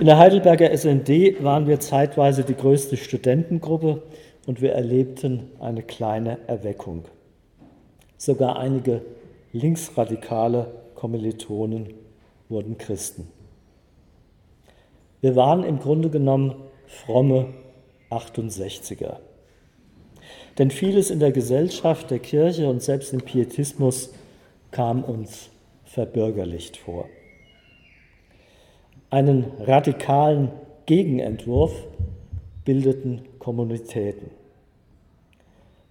In 0.00 0.06
der 0.06 0.18
Heidelberger 0.18 0.76
SND 0.76 1.40
waren 1.40 1.68
wir 1.68 1.78
zeitweise 1.78 2.42
die 2.42 2.56
größte 2.56 2.96
Studentengruppe 2.96 4.02
und 4.44 4.60
wir 4.60 4.72
erlebten 4.72 5.52
eine 5.60 5.84
kleine 5.84 6.38
Erweckung. 6.48 7.04
Sogar 8.16 8.58
einige 8.58 9.02
linksradikale 9.52 10.72
Kommilitonen 10.94 11.94
wurden 12.48 12.78
Christen. 12.78 13.28
Wir 15.20 15.36
waren 15.36 15.64
im 15.64 15.78
Grunde 15.78 16.10
genommen 16.10 16.54
fromme 16.86 17.54
68er. 18.10 19.16
Denn 20.58 20.70
vieles 20.70 21.10
in 21.10 21.20
der 21.20 21.32
Gesellschaft, 21.32 22.10
der 22.10 22.18
Kirche 22.18 22.68
und 22.68 22.82
selbst 22.82 23.12
im 23.12 23.20
Pietismus 23.20 24.12
kam 24.70 25.04
uns 25.04 25.50
verbürgerlicht 25.84 26.76
vor. 26.76 27.06
Einen 29.10 29.44
radikalen 29.60 30.50
Gegenentwurf 30.86 31.72
bildeten 32.64 33.22
Kommunitäten. 33.38 34.30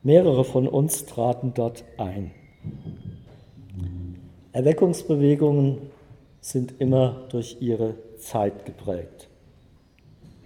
Mehrere 0.06 0.46
von 0.46 0.70
uns 0.70 1.06
traten 1.06 1.54
dort 1.54 1.84
ein. 1.98 2.32
Erweckungsbewegungen 4.54 5.80
sind 6.40 6.80
immer 6.80 7.26
durch 7.28 7.58
ihre 7.60 7.96
Zeit 8.18 8.66
geprägt. 8.66 9.28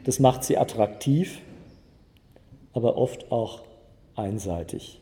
Das 0.05 0.19
macht 0.19 0.43
sie 0.43 0.57
attraktiv 0.57 1.41
aber 2.73 2.97
oft 2.97 3.31
auch 3.31 3.63
einseitig. 4.15 5.01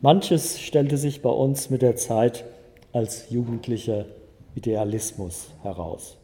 Manches 0.00 0.60
stellte 0.60 0.96
sich 0.96 1.20
bei 1.20 1.30
uns 1.30 1.68
mit 1.68 1.82
der 1.82 1.96
Zeit 1.96 2.44
als 2.92 3.30
jugendlicher 3.30 4.06
Idealismus 4.54 5.50
heraus. 5.62 6.16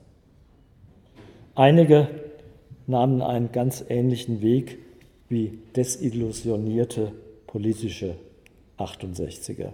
Einige 1.54 2.08
nahmen 2.86 3.22
einen 3.22 3.50
ganz 3.50 3.84
ähnlichen 3.88 4.40
Weg 4.40 4.78
wie 5.28 5.58
desillusionierte 5.76 7.12
politische 7.46 8.14
68er. 8.78 9.72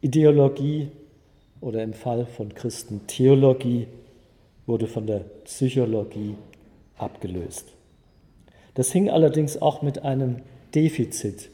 Ideologie 0.00 0.88
oder 1.60 1.82
im 1.82 1.94
Fall 1.94 2.26
von 2.26 2.54
Christen 2.54 3.06
Theologie 3.06 3.86
wurde 4.66 4.86
von 4.86 5.06
der 5.06 5.20
Psychologie 5.44 6.34
abgelöst. 6.96 7.72
Das 8.74 8.90
hing 8.92 9.10
allerdings 9.10 9.60
auch 9.60 9.82
mit 9.82 10.02
einem 10.02 10.42
Defizit 10.74 11.50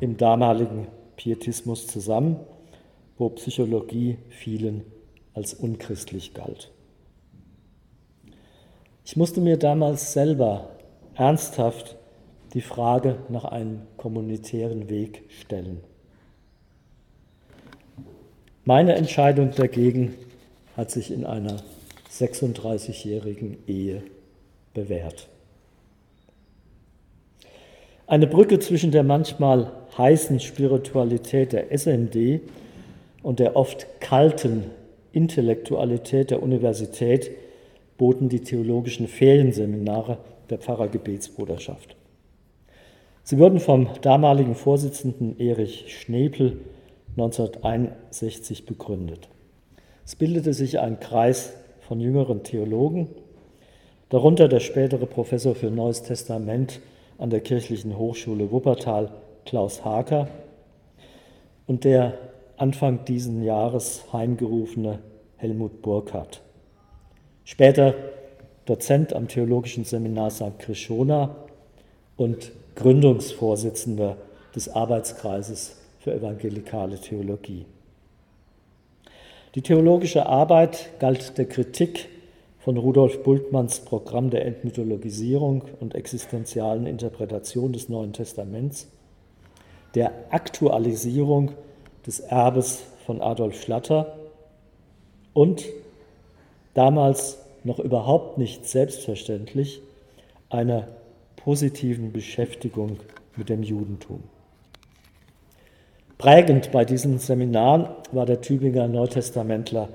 im 0.00 0.16
damaligen 0.16 0.88
Pietismus 1.16 1.86
zusammen, 1.86 2.36
wo 3.18 3.28
Psychologie 3.30 4.18
vielen 4.30 4.82
als 5.34 5.54
unchristlich 5.54 6.34
galt. 6.34 6.70
Ich 9.04 9.16
musste 9.16 9.40
mir 9.40 9.56
damals 9.56 10.12
selber 10.12 10.70
ernsthaft 11.14 11.96
die 12.54 12.60
Frage 12.60 13.16
nach 13.28 13.44
einem 13.44 13.82
kommunitären 13.96 14.88
Weg 14.90 15.22
stellen. 15.40 15.80
Meine 18.64 18.94
Entscheidung 18.94 19.50
dagegen 19.50 20.14
hat 20.76 20.90
sich 20.90 21.10
in 21.10 21.24
einer 21.24 21.62
36-jährigen 22.10 23.58
Ehe 23.66 24.02
bewährt. 24.74 25.28
Eine 28.06 28.26
Brücke 28.26 28.58
zwischen 28.58 28.90
der 28.90 29.02
manchmal 29.02 29.72
heißen 29.96 30.40
Spiritualität 30.40 31.52
der 31.52 31.76
SND 31.76 32.40
und 33.22 33.38
der 33.38 33.56
oft 33.56 33.86
kalten 34.00 34.64
Intellektualität 35.12 36.30
der 36.30 36.42
Universität 36.42 37.30
boten 37.98 38.28
die 38.28 38.40
theologischen 38.40 39.08
Ferienseminare 39.08 40.18
der 40.50 40.58
Pfarrergebetsbruderschaft. 40.58 41.96
Sie 43.24 43.38
wurden 43.38 43.60
vom 43.60 43.88
damaligen 44.00 44.56
Vorsitzenden 44.56 45.38
Erich 45.38 45.96
Schnepel 45.96 46.58
1961 47.16 48.66
begründet. 48.66 49.28
Es 50.04 50.16
bildete 50.16 50.52
sich 50.52 50.80
ein 50.80 50.98
Kreis 50.98 51.52
von 51.80 52.00
jüngeren 52.00 52.42
Theologen, 52.42 53.08
darunter 54.08 54.48
der 54.48 54.58
spätere 54.58 55.06
Professor 55.06 55.54
für 55.54 55.70
Neues 55.70 56.02
Testament 56.02 56.80
an 57.16 57.30
der 57.30 57.40
Kirchlichen 57.40 57.96
Hochschule 57.96 58.50
Wuppertal 58.50 59.12
Klaus 59.44 59.84
Haker 59.84 60.26
und 61.68 61.84
der 61.84 62.18
Anfang 62.56 63.04
diesen 63.04 63.44
Jahres 63.44 64.04
heimgerufene 64.12 64.98
Helmut 65.36 65.80
Burkhardt. 65.80 66.42
Später 67.44 67.94
Dozent 68.64 69.12
am 69.12 69.28
Theologischen 69.28 69.84
Seminar 69.84 70.30
St. 70.30 70.58
Krishona 70.58 71.36
und 72.16 72.52
Gründungsvorsitzender 72.74 74.16
des 74.54 74.68
Arbeitskreises 74.68 75.76
für 76.00 76.12
evangelikale 76.12 76.98
Theologie. 76.98 77.64
Die 79.54 79.62
theologische 79.62 80.26
Arbeit 80.26 80.90
galt 80.98 81.36
der 81.36 81.46
Kritik 81.46 82.08
von 82.58 82.76
Rudolf 82.76 83.22
Bultmanns 83.22 83.80
Programm 83.80 84.30
der 84.30 84.46
Entmythologisierung 84.46 85.64
und 85.80 85.94
existenzialen 85.94 86.86
Interpretation 86.86 87.72
des 87.72 87.88
Neuen 87.88 88.12
Testaments, 88.12 88.88
der 89.94 90.12
Aktualisierung 90.30 91.52
des 92.06 92.20
Erbes 92.20 92.82
von 93.04 93.20
Adolf 93.20 93.60
Schlatter 93.60 94.16
und 95.34 95.64
damals 96.74 97.38
noch 97.64 97.78
überhaupt 97.78 98.38
nicht 98.38 98.66
selbstverständlich 98.66 99.82
einer 100.48 100.88
positiven 101.44 102.12
Beschäftigung 102.12 102.98
mit 103.36 103.48
dem 103.48 103.62
Judentum. 103.62 104.22
Prägend 106.18 106.70
bei 106.70 106.84
diesen 106.84 107.18
Seminaren 107.18 107.88
war 108.12 108.26
der 108.26 108.40
Tübinger 108.40 108.86
Neutestamentler 108.86 109.88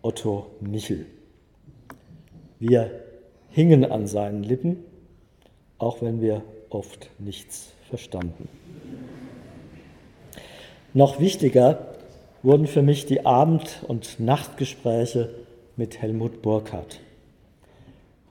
Otto 0.00 0.46
Michel. 0.60 1.04
Wir 2.58 2.90
hingen 3.50 3.84
an 3.84 4.06
seinen 4.06 4.44
Lippen, 4.44 4.78
auch 5.76 6.00
wenn 6.00 6.22
wir 6.22 6.42
oft 6.70 7.10
nichts 7.18 7.74
verstanden. 7.90 8.48
Noch 10.94 11.20
wichtiger 11.20 11.94
wurden 12.42 12.66
für 12.66 12.82
mich 12.82 13.04
die 13.04 13.26
Abend- 13.26 13.84
und 13.86 14.20
Nachtgespräche 14.20 15.34
mit 15.76 16.00
Helmut 16.00 16.40
Burkhardt. 16.40 17.00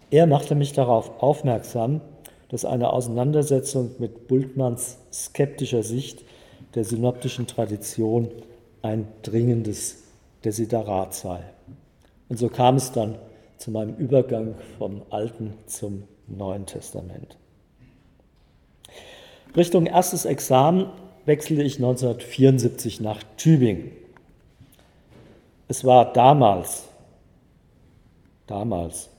Er 0.10 0.26
machte 0.26 0.56
mich 0.56 0.74
darauf 0.74 1.22
aufmerksam, 1.22 2.02
dass 2.54 2.66
eine 2.66 2.94
Auseinandersetzung 2.94 3.96
mit 3.98 4.28
Bultmanns 4.28 5.00
skeptischer 5.12 5.82
Sicht 5.82 6.24
der 6.76 6.84
synoptischen 6.84 7.48
Tradition 7.48 8.30
ein 8.84 9.08
dringendes 9.24 10.04
Desiderat 10.46 11.16
sei. 11.16 11.40
Und 12.30 12.38
so 12.38 12.50
kam 12.50 12.76
es 12.76 12.92
dann 12.92 13.16
zu 13.58 13.72
meinem 13.72 13.96
Übergang 13.96 14.54
vom 14.78 15.02
Alten 15.10 15.56
zum 15.66 16.04
Neuen 16.28 16.68
Testament. 16.68 17.38
Richtung 19.58 19.88
erstes 19.88 20.26
Examen 20.26 20.92
wechselte 21.26 21.64
ich 21.64 21.78
1974 21.78 23.02
nach 23.02 23.24
Tübingen. 23.36 23.94
Es 25.68 25.86
war 25.86 26.14
damals, 26.14 26.84
damals 28.46 29.10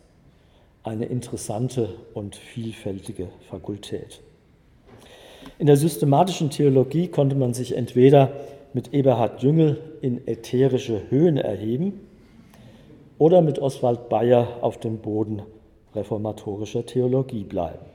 eine 0.84 1.06
interessante 1.06 1.88
und 2.12 2.36
vielfältige 2.36 3.28
Fakultät. 3.48 4.20
In 5.58 5.66
der 5.66 5.76
systematischen 5.76 6.50
Theologie 6.50 7.08
konnte 7.08 7.36
man 7.36 7.54
sich 7.54 7.76
entweder 7.76 8.32
mit 8.74 8.92
Eberhard 8.92 9.42
Jüngel 9.42 9.78
in 10.02 10.26
ätherische 10.26 11.10
Höhen 11.10 11.38
erheben 11.38 12.00
oder 13.18 13.40
mit 13.40 13.58
Oswald 13.58 14.08
Bayer 14.08 14.58
auf 14.60 14.78
dem 14.78 14.98
Boden 14.98 15.42
reformatorischer 15.94 16.84
Theologie 16.84 17.44
bleiben. 17.44 17.86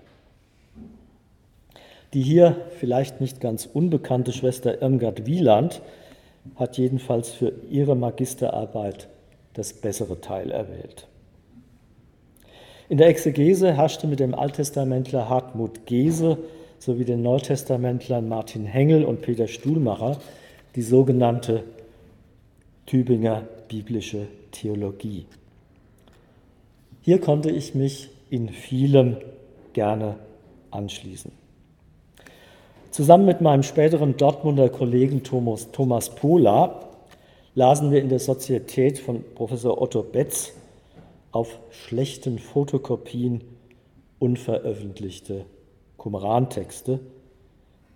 Die 2.14 2.22
hier 2.22 2.56
vielleicht 2.80 3.22
nicht 3.22 3.40
ganz 3.40 3.70
unbekannte 3.72 4.32
Schwester 4.32 4.82
Irmgard 4.82 5.28
Wieland 5.28 5.82
hat 6.56 6.78
jedenfalls 6.78 7.30
für 7.30 7.52
ihre 7.70 7.96
Magisterarbeit 7.96 9.10
das 9.54 9.74
bessere 9.74 10.22
Teil 10.22 10.50
erwählt. 10.50 11.09
In 12.90 12.98
der 12.98 13.08
Exegese 13.08 13.74
herrschte 13.74 14.08
mit 14.08 14.20
dem 14.20 14.34
Alttestamentler 14.34 15.30
Hartmut 15.30 15.86
Gese 15.86 16.40
sowie 16.80 17.06
den 17.06 17.22
Neutestamentlern 17.22 18.28
Martin 18.28 18.66
Hengel 18.66 19.06
und 19.06 19.22
Peter 19.22 19.48
Stuhlmacher 19.48 20.18
die 20.76 20.82
sogenannte 20.82 21.64
Tübinger 22.88 23.44
biblische 23.68 24.26
Theologie. 24.50 25.28
Hier 27.02 27.22
konnte 27.22 27.52
ich 27.52 27.76
mich 27.76 28.10
in 28.32 28.50
vielem 28.50 29.18
gerne 29.74 30.16
anschließen. 30.72 31.32
Zusammen 32.90 33.26
mit 33.26 33.40
meinem 33.40 33.62
späteren 33.62 34.18
Dortmunder 34.18 34.68
Kollegen 34.70 35.22
Thomas, 35.22 35.72
Thomas 35.72 36.16
Pohler 36.16 36.90
lasen 37.54 37.92
wir 37.92 38.02
in 38.02 38.10
der 38.10 38.18
Sozietät 38.18 38.98
von 38.98 39.24
Professor 39.36 39.80
Otto 39.80 40.02
Betz 40.02 40.54
auf 41.32 41.60
schlechten 41.72 42.40
Fotokopien 42.40 43.42
unveröffentlichte 44.20 45.46
Qumran-Texte, 45.98 47.00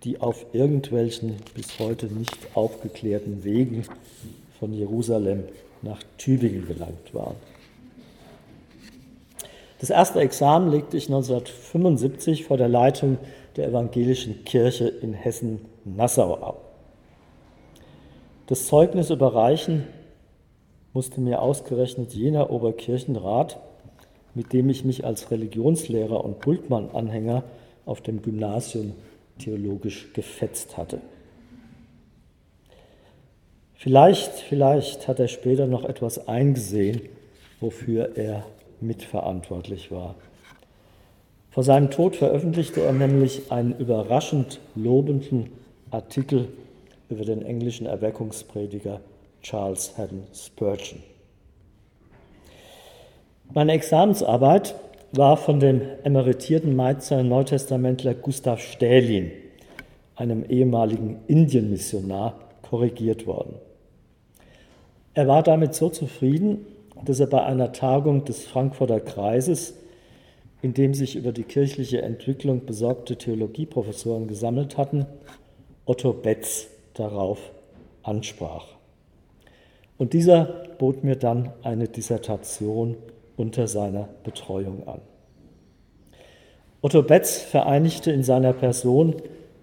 die 0.04 0.20
auf 0.20 0.46
irgendwelchen 0.52 1.36
bis 1.54 1.78
heute 1.78 2.06
nicht 2.06 2.36
aufgeklärten 2.54 3.44
Wegen 3.44 3.84
von 4.58 4.72
Jerusalem 4.72 5.44
nach 5.82 6.02
Tübingen 6.18 6.66
gelangt 6.66 7.14
waren. 7.14 7.36
Das 9.80 9.90
erste 9.90 10.20
Examen 10.20 10.70
legte 10.70 10.96
ich 10.96 11.08
1975 11.08 12.44
vor 12.44 12.56
der 12.56 12.68
Leitung 12.68 13.18
der 13.56 13.68
evangelischen 13.68 14.44
Kirche 14.44 14.88
in 14.88 15.12
Hessen-Nassau 15.12 16.36
ab. 16.36 16.60
Das 18.46 18.66
Zeugnis 18.66 19.10
überreichen 19.10 19.84
musste 20.94 21.20
mir 21.20 21.42
ausgerechnet 21.42 22.14
jener 22.14 22.50
Oberkirchenrat, 22.50 23.60
mit 24.34 24.52
dem 24.52 24.70
ich 24.70 24.84
mich 24.84 25.04
als 25.04 25.30
Religionslehrer 25.30 26.24
und 26.24 26.40
Bultmann-Anhänger 26.40 27.42
auf 27.84 28.00
dem 28.00 28.22
Gymnasium 28.22 28.92
theologisch 29.38 30.12
gefetzt 30.12 30.76
hatte. 30.76 31.00
Vielleicht, 33.74 34.30
vielleicht 34.30 35.08
hat 35.08 35.20
er 35.20 35.28
später 35.28 35.66
noch 35.66 35.84
etwas 35.84 36.28
eingesehen, 36.28 37.02
wofür 37.60 38.16
er 38.16 38.46
mitverantwortlich 38.80 39.90
war. 39.90 40.14
Vor 41.50 41.64
seinem 41.64 41.90
Tod 41.90 42.16
veröffentlichte 42.16 42.80
er 42.80 42.92
nämlich 42.92 43.52
einen 43.52 43.76
überraschend 43.76 44.60
lobenden 44.74 45.50
Artikel 45.90 46.48
über 47.08 47.24
den 47.24 47.42
englischen 47.42 47.86
Erweckungsprediger 47.86 49.00
Charles 49.44 49.92
Haddon 49.98 50.26
Spurgeon. 50.32 51.02
Meine 53.52 53.72
Examensarbeit 53.72 54.74
war 55.12 55.36
von 55.36 55.60
dem 55.60 55.82
emeritierten 56.02 56.74
Mainzer 56.74 57.22
Neutestamentler 57.22 58.14
Gustav 58.14 58.60
Stählin, 58.60 59.30
einem 60.16 60.44
ehemaligen 60.44 61.18
Indienmissionar, 61.26 62.40
korrigiert 62.62 63.26
worden. 63.26 63.56
Er 65.12 65.28
war 65.28 65.42
damit 65.42 65.74
so 65.74 65.90
zufrieden, 65.90 66.64
dass 67.04 67.20
er 67.20 67.26
bei 67.26 67.44
einer 67.44 67.72
Tagung 67.72 68.24
des 68.24 68.46
Frankfurter 68.46 69.00
Kreises, 69.00 69.74
in 70.62 70.72
dem 70.72 70.94
sich 70.94 71.16
über 71.16 71.32
die 71.32 71.44
kirchliche 71.44 72.00
Entwicklung 72.00 72.64
besorgte 72.64 73.16
Theologieprofessoren 73.16 74.26
gesammelt 74.26 74.78
hatten, 74.78 75.04
Otto 75.84 76.14
Betz 76.14 76.68
darauf 76.94 77.38
ansprach. 78.02 78.73
Und 79.96 80.12
dieser 80.12 80.44
bot 80.78 81.04
mir 81.04 81.16
dann 81.16 81.52
eine 81.62 81.88
Dissertation 81.88 82.96
unter 83.36 83.68
seiner 83.68 84.08
Betreuung 84.24 84.86
an. 84.88 85.00
Otto 86.80 87.02
Betz 87.02 87.38
vereinigte 87.38 88.10
in 88.10 88.22
seiner 88.22 88.52
Person 88.52 89.14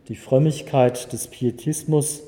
die 0.07 0.15
Frömmigkeit 0.15 1.11
des 1.13 1.27
Pietismus 1.27 2.23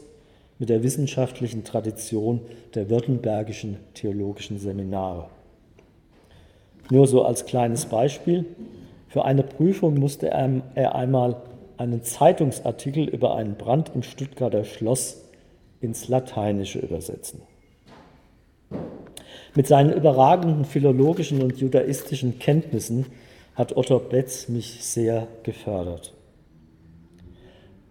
mit 0.59 0.69
der 0.69 0.83
wissenschaftlichen 0.83 1.63
Tradition 1.63 2.41
der 2.75 2.89
württembergischen 2.89 3.77
theologischen 3.95 4.59
Seminare. 4.59 5.29
Nur 6.91 7.07
so 7.07 7.23
als 7.23 7.45
kleines 7.45 7.85
Beispiel. 7.85 8.45
Für 9.07 9.25
eine 9.25 9.43
Prüfung 9.43 9.99
musste 9.99 10.29
er 10.29 10.95
einmal 10.95 11.37
einen 11.77 12.03
Zeitungsartikel 12.03 13.07
über 13.07 13.35
einen 13.35 13.55
Brand 13.55 13.91
im 13.95 14.03
Stuttgarter 14.03 14.63
Schloss 14.63 15.23
ins 15.81 16.07
Lateinische 16.07 16.79
übersetzen. 16.79 17.41
Mit 19.55 19.67
seinen 19.67 19.93
überragenden 19.93 20.65
philologischen 20.65 21.41
und 21.41 21.57
judaistischen 21.57 22.39
Kenntnissen 22.39 23.05
hat 23.55 23.77
Otto 23.77 23.99
Betz 23.99 24.49
mich 24.49 24.83
sehr 24.83 25.27
gefördert. 25.43 26.13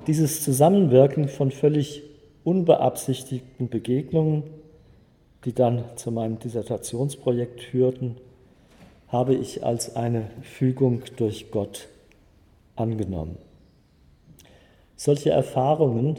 Dieses 0.07 0.43
Zusammenwirken 0.43 1.29
von 1.29 1.53
völlig 1.53 2.03
unbeabsichtigten 2.45 3.69
Begegnungen, 3.69 4.43
die 5.45 5.55
dann 5.55 5.85
zu 5.97 6.11
meinem 6.11 6.39
Dissertationsprojekt 6.41 7.61
führten, 7.61 8.17
habe 9.09 9.35
ich 9.35 9.65
als 9.65 9.95
eine 9.95 10.31
Fügung 10.43 11.03
durch 11.17 11.51
Gott 11.51 11.89
angenommen. 12.75 13.37
Solche 14.97 15.31
Erfahrungen 15.31 16.19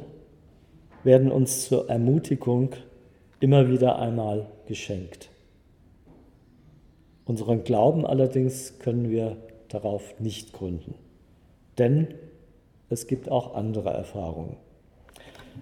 werden 1.04 1.32
uns 1.32 1.68
zur 1.68 1.90
Ermutigung 1.90 2.70
immer 3.40 3.70
wieder 3.70 4.00
einmal 4.00 4.46
geschenkt. 4.74 5.30
Unseren 7.26 7.64
Glauben 7.64 8.08
allerdings 8.08 8.80
können 8.80 9.12
wir 9.12 9.38
darauf 9.68 10.20
nicht 10.20 10.52
gründen, 10.52 10.96
denn 11.78 12.08
es 12.90 13.06
gibt 13.06 13.30
auch 13.30 13.54
andere 13.54 13.92
Erfahrungen. 13.92 14.56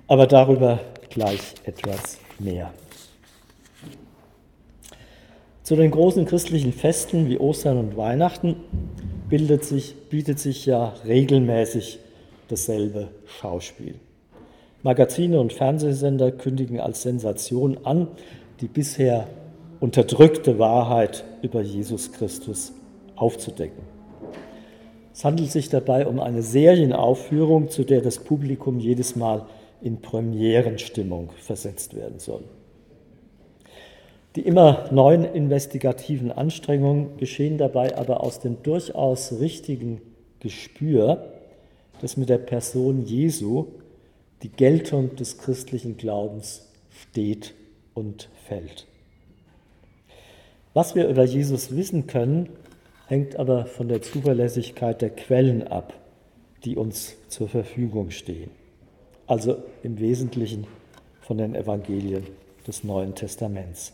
Aber 0.07 0.27
darüber 0.27 0.79
gleich 1.09 1.55
etwas 1.65 2.19
mehr. 2.39 2.73
Zu 5.63 5.75
den 5.75 5.91
großen 5.91 6.23
christlichen 6.23 6.71
Festen 6.71 7.27
wie 7.27 7.37
Ostern 7.37 7.79
und 7.79 7.97
Weihnachten 7.97 8.55
sich, 9.61 9.95
bietet 10.09 10.39
sich 10.39 10.65
ja 10.65 10.93
regelmäßig 11.05 11.99
dasselbe 12.47 13.09
Schauspiel. 13.25 13.95
Magazine 14.83 15.39
und 15.39 15.53
Fernsehsender 15.53 16.31
kündigen 16.31 16.79
als 16.79 17.03
Sensation 17.03 17.77
an, 17.85 18.07
die 18.61 18.67
bisher 18.67 19.27
unterdrückte 19.79 20.59
Wahrheit 20.59 21.25
über 21.41 21.61
Jesus 21.61 22.11
Christus 22.11 22.73
aufzudecken. 23.15 23.83
Es 25.13 25.25
handelt 25.25 25.51
sich 25.51 25.69
dabei 25.69 26.05
um 26.07 26.19
eine 26.19 26.43
Serienaufführung, 26.43 27.69
zu 27.69 27.83
der 27.83 28.01
das 28.01 28.19
Publikum 28.19 28.79
jedes 28.79 29.15
Mal 29.15 29.45
in 29.81 30.01
Premierenstimmung 30.01 31.31
versetzt 31.41 31.95
werden 31.95 32.19
soll. 32.19 32.43
Die 34.35 34.41
immer 34.41 34.85
neuen 34.91 35.25
investigativen 35.25 36.31
Anstrengungen 36.31 37.17
geschehen 37.17 37.57
dabei 37.57 37.97
aber 37.97 38.23
aus 38.23 38.39
dem 38.39 38.63
durchaus 38.63 39.39
richtigen 39.39 40.01
Gespür, 40.39 41.33
dass 41.99 42.15
mit 42.15 42.29
der 42.29 42.37
Person 42.37 43.01
Jesu 43.01 43.67
die 44.43 44.49
Geltung 44.49 45.15
des 45.17 45.37
christlichen 45.37 45.97
Glaubens 45.97 46.69
steht 46.89 47.53
und 47.93 48.29
fällt. 48.47 48.87
Was 50.73 50.95
wir 50.95 51.07
über 51.07 51.23
Jesus 51.23 51.75
wissen 51.75 52.07
können, 52.07 52.49
hängt 53.07 53.35
aber 53.35 53.65
von 53.65 53.89
der 53.89 54.01
Zuverlässigkeit 54.01 55.01
der 55.01 55.09
Quellen 55.09 55.67
ab, 55.67 55.93
die 56.63 56.77
uns 56.77 57.15
zur 57.27 57.49
Verfügung 57.49 58.11
stehen. 58.11 58.51
Also 59.27 59.57
im 59.83 59.99
Wesentlichen 59.99 60.65
von 61.21 61.37
den 61.37 61.55
Evangelien 61.55 62.25
des 62.65 62.83
Neuen 62.83 63.15
Testaments. 63.15 63.93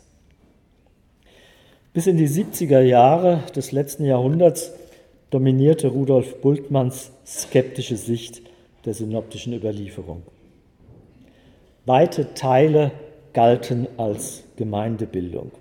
Bis 1.94 2.06
in 2.06 2.18
die 2.18 2.30
70er 2.30 2.82
Jahre 2.82 3.42
des 3.56 3.72
letzten 3.72 4.06
Jahrhunderts 4.06 4.72
dominierte 5.32 5.88
Rudolf 5.88 6.42
Bultmanns 6.42 7.12
skeptische 7.26 7.98
Sicht 7.98 8.42
der 8.86 8.94
synoptischen 8.94 9.54
Überlieferung. 9.54 10.22
Weite 11.86 12.34
Teile 12.34 12.92
galten 13.38 13.88
als 13.98 14.42
Gemeindebildung. 14.56 15.52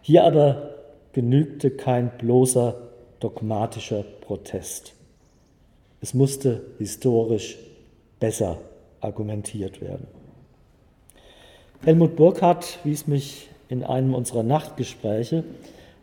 Hier 0.00 0.24
aber 0.24 0.74
genügte 1.12 1.70
kein 1.70 2.10
bloßer 2.18 2.74
dogmatischer 3.20 4.02
Protest. 4.22 4.94
Es 6.00 6.14
musste 6.14 6.72
historisch 6.78 7.56
besser 8.18 8.58
argumentiert 9.00 9.80
werden. 9.80 10.08
Helmut 11.84 12.16
Burkhardt 12.16 12.80
wies 12.82 13.06
mich 13.06 13.48
in 13.68 13.84
einem 13.84 14.12
unserer 14.12 14.42
Nachtgespräche 14.42 15.44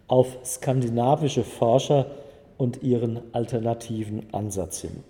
auf 0.08 0.38
skandinavische 0.45 1.43
Forscher 1.43 2.06
und 2.58 2.84
ihren 2.84 3.19
alternativen 3.34 4.34
Ansatz 4.34 4.80
hin. 4.80 5.04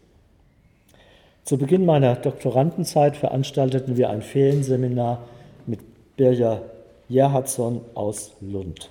Zu 1.45 1.59
Beginn 1.59 1.85
meiner 1.85 2.15
Doktorandenzeit 2.15 3.17
veranstalteten 3.17 3.97
wir 3.97 4.09
ein 4.09 4.23
Ferienseminar 4.23 5.27
mit 5.67 5.79
Birger 6.15 6.63
Gerhardsson 7.07 7.81
aus 7.93 8.31
Lund. 8.41 8.89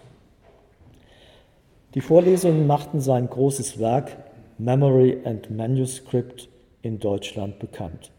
Die 1.96 2.00
Vorlesungen 2.00 2.68
machten 2.68 3.00
sein 3.00 3.28
großes 3.28 3.80
Werk 3.80 4.16
Memory 4.58 5.18
and 5.24 5.50
Manuscript 5.50 6.48
in 6.82 7.00
Deutschland 7.00 7.58
bekannt. 7.58 8.12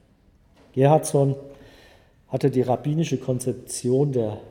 Gerhardsson 0.73 1.37
hatte 2.27 2.51
die 2.51 2.61
rabbinische 2.61 3.17
Konzeption 3.17 4.11
der 4.11 4.41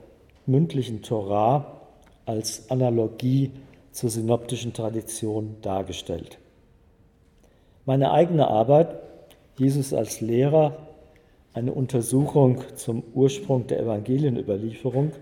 mündlichen 0.46 1.02
Torah 1.02 1.82
als 2.24 2.70
Analogie 2.70 3.50
zur 3.92 4.08
synoptischen 4.08 4.72
Tradition 4.72 5.56
dargestellt. 5.60 6.38
Meine 7.84 8.12
eigene 8.12 8.48
Arbeit, 8.48 9.03
Jesus 9.56 9.94
als 9.94 10.20
Lehrer, 10.20 10.76
eine 11.52 11.72
Untersuchung 11.72 12.62
zum 12.74 13.04
Ursprung 13.14 13.66
der 13.68 13.80
Evangelienüberlieferung, 13.80 15.12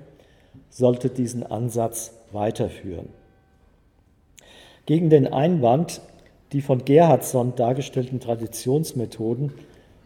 sollte 0.70 1.10
diesen 1.10 1.42
Ansatz 1.42 2.14
weiterführen. 2.32 3.08
Gegen 4.86 5.10
den 5.10 5.26
Einwand, 5.32 6.00
die 6.52 6.62
von 6.62 6.84
Gerhardsson 6.84 7.54
dargestellten 7.54 8.20
Traditionsmethoden 8.20 9.52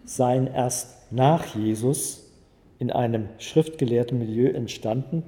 seien 0.05 0.47
erst 0.47 1.13
nach 1.13 1.55
Jesus 1.55 2.31
in 2.79 2.91
einem 2.91 3.29
schriftgelehrten 3.39 4.19
Milieu 4.19 4.49
entstanden. 4.49 5.23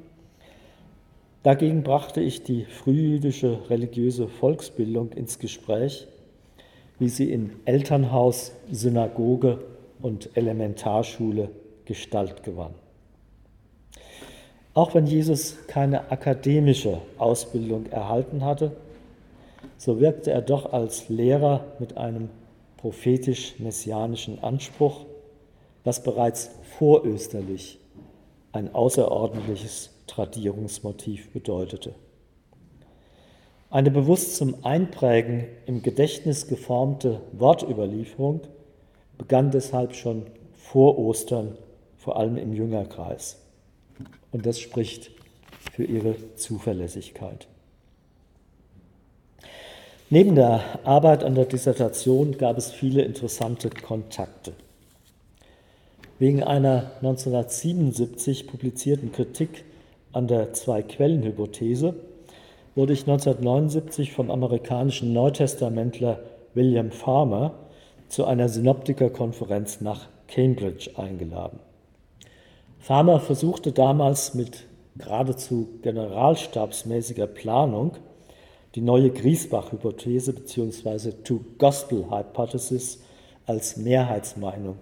Dagegen 1.43 1.83
brachte 1.83 2.21
ich 2.21 2.43
die 2.43 2.65
frühjüdische 2.65 3.71
religiöse 3.71 4.29
Volksbildung 4.29 5.13
ins 5.13 5.39
Gespräch, 5.39 6.09
wie 6.99 7.09
sie 7.09 7.31
in 7.31 7.53
Elternhaus, 7.65 8.53
Synagoge 8.71 9.59
und 10.01 10.37
Elementarschule 10.37 11.51
Gestalt 11.85 12.43
gewann. 12.43 12.75
Auch 14.75 14.95
wenn 14.95 15.07
Jesus 15.07 15.57
keine 15.67 16.11
akademische 16.11 17.01
Ausbildung 17.17 17.87
erhalten 17.87 18.45
hatte, 18.45 18.73
so 19.77 20.01
wirkte 20.01 20.31
er 20.31 20.43
doch 20.43 20.73
als 20.73 21.09
Lehrer 21.09 21.65
mit 21.79 21.97
einem 21.97 22.29
prophetisch-messianischen 22.77 24.43
Anspruch 24.43 25.07
was 25.89 26.03
bereits 26.03 26.51
vorösterlich 26.79 27.79
ein 28.53 28.75
außerordentliches 28.75 29.91
Tradierungsmotiv 30.07 31.31
bedeutete. 31.31 31.95
Eine 33.71 33.91
bewusst 33.91 34.37
zum 34.37 34.65
Einprägen 34.65 35.45
im 35.67 35.83
Gedächtnis 35.83 36.47
geformte 36.47 37.21
Wortüberlieferung 37.33 38.41
begann 39.19 39.51
deshalb 39.51 39.95
schon 39.95 40.23
vor 40.57 40.99
Ostern, 40.99 41.59
vor 41.99 42.17
allem 42.17 42.39
im 42.39 42.55
Jüngerkreis. 42.55 43.39
Und 44.33 44.47
das 44.47 44.59
spricht 44.59 45.11
für 45.73 45.85
ihre 45.85 46.17
Zuverlässigkeit. 46.37 47.47
Neben 50.09 50.35
der 50.35 50.63
Arbeit 50.85 51.23
an 51.23 51.35
der 51.35 51.45
Dissertation 51.45 52.39
gab 52.39 52.57
es 52.57 52.71
viele 52.71 53.03
interessante 53.03 53.69
Kontakte. 53.69 54.55
Wegen 56.19 56.43
einer 56.43 56.93
1977 57.03 58.47
publizierten 58.47 59.13
Kritik 59.13 59.65
an 60.13 60.27
der 60.27 60.55
Zwei-Quellen-Hypothese 60.55 61.95
wurde 62.75 62.93
ich 62.93 63.01
1979 63.01 64.13
vom 64.13 64.31
amerikanischen 64.31 65.13
Neutestamentler 65.13 66.21
William 66.55 66.91
Farmer 66.91 67.55
zu 68.09 68.25
einer 68.25 68.49
Synoptikerkonferenz 68.49 69.81
nach 69.81 70.09
Cambridge 70.29 70.91
eingeladen. 70.97 71.61
Farmer 72.79 73.21
versuchte 73.21 73.73
damals 73.73 74.35
mit 74.35 74.65
geradezu 74.97 75.69
generalstabsmäßiger 75.83 77.27
Planung 77.27 77.97
die 78.75 78.81
neue 78.81 79.11
Griesbach-Hypothese 79.11 80.33
bzw. 80.33 81.13
Two-Gospel-Hypothesis 81.25 83.01
als 83.47 83.77
Mehrheitsmeinung 83.77 84.77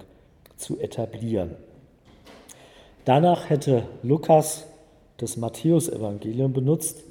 zu 0.56 0.78
etablieren. 0.80 1.52
Danach 3.04 3.50
hätte 3.50 3.84
Lukas 4.02 4.66
das 5.18 5.36
Matthäusevangelium 5.36 6.52
benutzt 6.52 7.04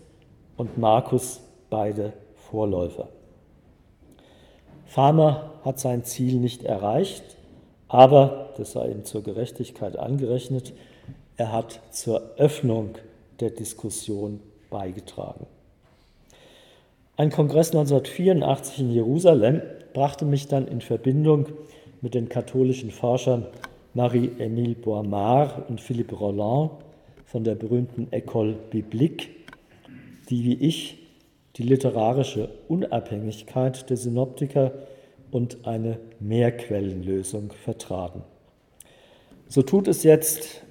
und 0.58 0.78
Markus 0.78 1.42
beide 1.70 2.14
Vorläufer. 2.36 3.10
Farmer 4.86 5.52
hat 5.64 5.80
sein 5.80 6.04
Ziel 6.04 6.36
nicht 6.36 6.64
erreicht, 6.64 7.24
aber, 7.88 8.54
das 8.58 8.72
sei 8.74 8.90
ihm 8.90 9.04
zur 9.04 9.24
Gerechtigkeit 9.24 9.98
angerechnet, 9.98 10.74
er 11.38 11.52
hat 11.52 11.82
zur 11.92 12.22
Öffnung 12.38 12.96
der 13.40 13.50
Diskussion 13.50 14.40
beigetragen. 14.70 15.46
Ein 17.18 17.30
Kongress 17.30 17.70
1984 17.70 18.80
in 18.80 18.92
Jerusalem 18.92 19.62
brachte 19.94 20.26
mich 20.26 20.48
dann 20.48 20.68
in 20.68 20.82
Verbindung 20.82 21.48
mit 22.02 22.14
den 22.14 22.30
katholischen 22.30 22.92
Forschern 22.92 23.48
Marie-Émile 23.94 24.76
Boimard 24.76 25.70
und 25.70 25.80
Philippe 25.80 26.16
Roland 26.16 26.72
von 27.26 27.44
der 27.44 27.56
berühmten 27.56 28.08
École 28.12 28.54
Biblique, 28.70 29.30
die 30.30 30.44
wie 30.44 30.56
ich 30.56 31.00
die 31.58 31.64
literarische 31.64 32.50
Unabhängigkeit 32.68 33.90
der 33.90 33.98
Synoptiker 33.98 34.74
und 35.32 35.66
eine 35.66 36.00
Mehrquellenlösung 36.20 37.54
vertraten. 37.54 38.24
So 39.48 39.62
tut 39.62 39.88
es 39.88 40.04
jetzt 40.04 40.64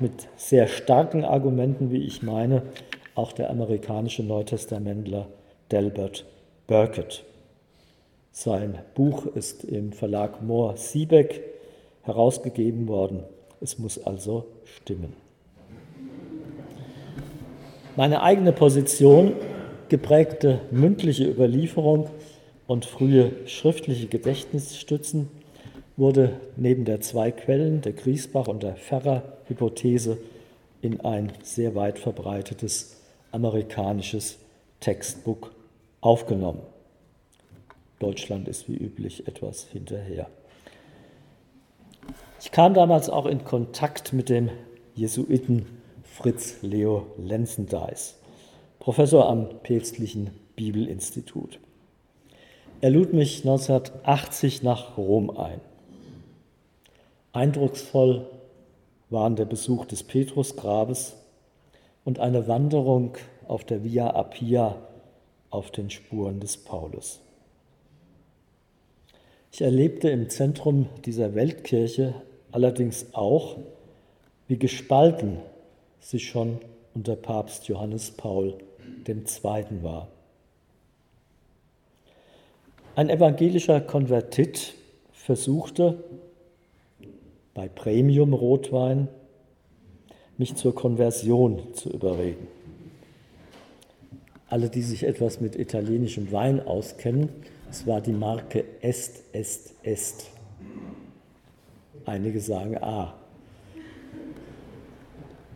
mit 0.00 0.28
sehr 0.36 0.66
starken 0.66 1.24
Argumenten, 1.24 1.90
wie 1.90 2.04
ich 2.04 2.22
meine, 2.22 2.62
auch 3.14 3.32
der 3.32 3.50
amerikanische 3.50 4.22
Neutestamentler 4.22 5.28
Delbert 5.70 6.26
Burkett. 6.66 7.24
Sein 8.32 8.78
Buch 8.94 9.26
ist 9.26 9.64
im 9.64 9.92
Verlag 9.92 10.42
Mohr 10.42 10.76
Siebeck 10.76 11.42
herausgegeben 12.02 12.88
worden. 12.88 13.22
Es 13.60 13.78
muss 13.78 14.04
also 14.04 14.46
stimmen. 14.64 15.23
Meine 17.96 18.22
eigene 18.22 18.52
Position, 18.52 19.34
geprägte 19.88 20.60
mündliche 20.72 21.30
Überlieferung 21.30 22.10
und 22.66 22.86
frühe 22.86 23.30
schriftliche 23.46 24.08
Gedächtnisstützen, 24.08 25.28
wurde 25.96 26.40
neben 26.56 26.84
der 26.84 27.00
zwei 27.00 27.30
Quellen, 27.30 27.82
der 27.82 27.92
Griesbach 27.92 28.48
und 28.48 28.64
der 28.64 28.74
Ferrer-Hypothese, 28.74 30.18
in 30.82 31.02
ein 31.02 31.32
sehr 31.44 31.76
weit 31.76 32.00
verbreitetes 32.00 33.00
amerikanisches 33.30 34.38
Textbook 34.80 35.52
aufgenommen. 36.00 36.62
Deutschland 38.00 38.48
ist 38.48 38.68
wie 38.68 38.76
üblich 38.76 39.28
etwas 39.28 39.68
hinterher. 39.72 40.26
Ich 42.40 42.50
kam 42.50 42.74
damals 42.74 43.08
auch 43.08 43.26
in 43.26 43.44
Kontakt 43.44 44.12
mit 44.12 44.28
dem 44.28 44.50
Jesuiten 44.96 45.83
Fritz 46.14 46.62
Leo 46.62 47.08
Lenzendeis, 47.18 48.14
Professor 48.78 49.28
am 49.28 49.48
Päpstlichen 49.64 50.30
Bibelinstitut. 50.54 51.58
Er 52.80 52.90
lud 52.90 53.12
mich 53.12 53.40
1980 53.40 54.62
nach 54.62 54.96
Rom 54.96 55.36
ein. 55.36 55.60
Eindrucksvoll 57.32 58.26
waren 59.10 59.34
der 59.34 59.44
Besuch 59.44 59.86
des 59.86 60.04
Petrusgrabes 60.04 61.16
und 62.04 62.20
eine 62.20 62.46
Wanderung 62.46 63.16
auf 63.48 63.64
der 63.64 63.82
Via 63.82 64.14
Appia 64.14 64.76
auf 65.50 65.72
den 65.72 65.90
Spuren 65.90 66.38
des 66.38 66.58
Paulus. 66.58 67.18
Ich 69.50 69.62
erlebte 69.62 70.10
im 70.10 70.30
Zentrum 70.30 70.86
dieser 71.04 71.34
Weltkirche 71.34 72.14
allerdings 72.52 73.06
auch, 73.14 73.56
wie 74.46 74.58
gespalten 74.58 75.38
sie 76.04 76.20
schon 76.20 76.58
unter 76.94 77.16
Papst 77.16 77.66
Johannes 77.66 78.10
Paul 78.10 78.58
II. 79.08 79.24
war. 79.82 80.08
Ein 82.94 83.08
evangelischer 83.08 83.80
Konvertit 83.80 84.74
versuchte 85.12 86.04
bei 87.54 87.68
Premium-Rotwein 87.68 89.08
mich 90.36 90.54
zur 90.56 90.74
Konversion 90.74 91.74
zu 91.74 91.90
überreden. 91.90 92.46
Alle, 94.48 94.68
die 94.68 94.82
sich 94.82 95.04
etwas 95.04 95.40
mit 95.40 95.56
italienischem 95.56 96.30
Wein 96.30 96.64
auskennen, 96.64 97.30
es 97.70 97.86
war 97.86 98.00
die 98.00 98.12
Marke 98.12 98.64
Est, 98.82 99.22
Est, 99.32 99.74
Est. 99.82 100.30
Einige 102.04 102.40
sagen 102.40 102.76
A. 102.78 103.14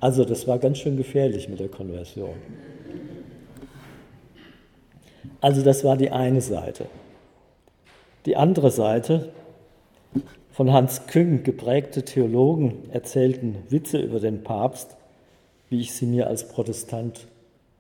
Also 0.01 0.25
das 0.25 0.47
war 0.47 0.59
ganz 0.59 0.79
schön 0.79 0.97
gefährlich 0.97 1.49
mit 1.49 1.61
der 1.61 1.69
Konversion. 1.69 2.35
Also 5.41 5.63
das 5.63 5.85
war 5.85 5.97
die 5.97 6.11
eine 6.11 6.41
Seite. 6.41 6.87
Die 8.27 8.37
andere 8.37 8.71
Seite, 8.71 9.31
von 10.51 10.73
Hans 10.73 11.07
Küng 11.07 11.45
geprägte 11.45 12.05
Theologen 12.05 12.91
erzählten 12.91 13.57
Witze 13.69 13.99
über 13.99 14.19
den 14.19 14.43
Papst, 14.43 14.97
wie 15.69 15.81
ich 15.81 15.93
sie 15.93 16.07
mir 16.07 16.27
als 16.27 16.49
Protestant 16.49 17.29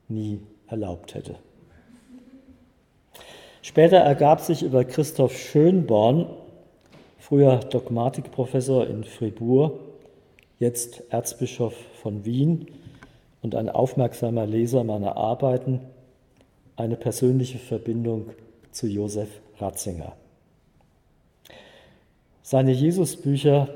nie 0.06 0.40
erlaubt 0.68 1.14
hätte. 1.14 1.36
Später 3.62 3.96
ergab 3.96 4.40
sich 4.40 4.62
über 4.62 4.84
Christoph 4.84 5.36
Schönborn, 5.36 6.26
früher 7.18 7.56
Dogmatikprofessor 7.56 8.86
in 8.86 9.02
Fribourg, 9.02 9.72
jetzt 10.58 11.02
Erzbischof 11.10 11.74
von 12.02 12.24
Wien 12.24 12.66
und 13.42 13.54
ein 13.54 13.68
aufmerksamer 13.68 14.46
Leser 14.46 14.84
meiner 14.84 15.16
Arbeiten, 15.16 15.80
eine 16.76 16.96
persönliche 16.96 17.58
Verbindung 17.58 18.30
zu 18.72 18.86
Josef 18.86 19.28
Ratzinger. 19.58 20.14
Seine 22.42 22.72
Jesusbücher 22.72 23.68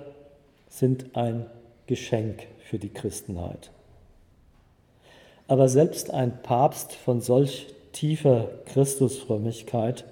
sind 0.68 1.16
ein 1.16 1.46
Geschenk 1.86 2.46
für 2.64 2.78
die 2.78 2.88
Christenheit. 2.88 3.70
Aber 5.46 5.68
selbst 5.68 6.10
ein 6.10 6.42
Papst 6.42 6.94
von 6.94 7.20
solch 7.20 7.66
tiefer 7.92 8.48
Christusfrömmigkeit 8.66 10.04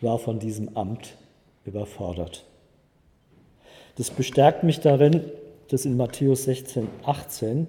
war 0.00 0.18
von 0.18 0.38
diesem 0.38 0.76
Amt 0.76 1.16
überfordert. 1.64 2.44
Das 3.96 4.10
bestärkt 4.10 4.62
mich 4.62 4.80
darin, 4.80 5.22
dass 5.68 5.84
in 5.84 5.96
Matthäus 5.96 6.44
16, 6.44 6.88
18 7.04 7.66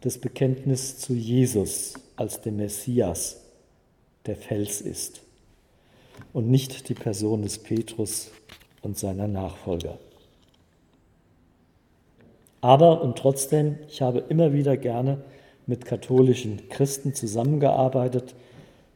das 0.00 0.18
Bekenntnis 0.18 0.98
zu 0.98 1.12
Jesus 1.12 1.94
als 2.16 2.40
dem 2.40 2.56
Messias 2.56 3.40
der 4.26 4.36
Fels 4.36 4.80
ist 4.80 5.20
und 6.32 6.50
nicht 6.50 6.88
die 6.88 6.94
Person 6.94 7.42
des 7.42 7.58
Petrus 7.58 8.30
und 8.82 8.98
seiner 8.98 9.28
Nachfolger. 9.28 9.98
Aber 12.60 13.02
und 13.02 13.16
trotzdem, 13.16 13.78
ich 13.88 14.02
habe 14.02 14.24
immer 14.28 14.52
wieder 14.52 14.76
gerne 14.76 15.22
mit 15.66 15.84
katholischen 15.84 16.68
Christen 16.68 17.14
zusammengearbeitet, 17.14 18.34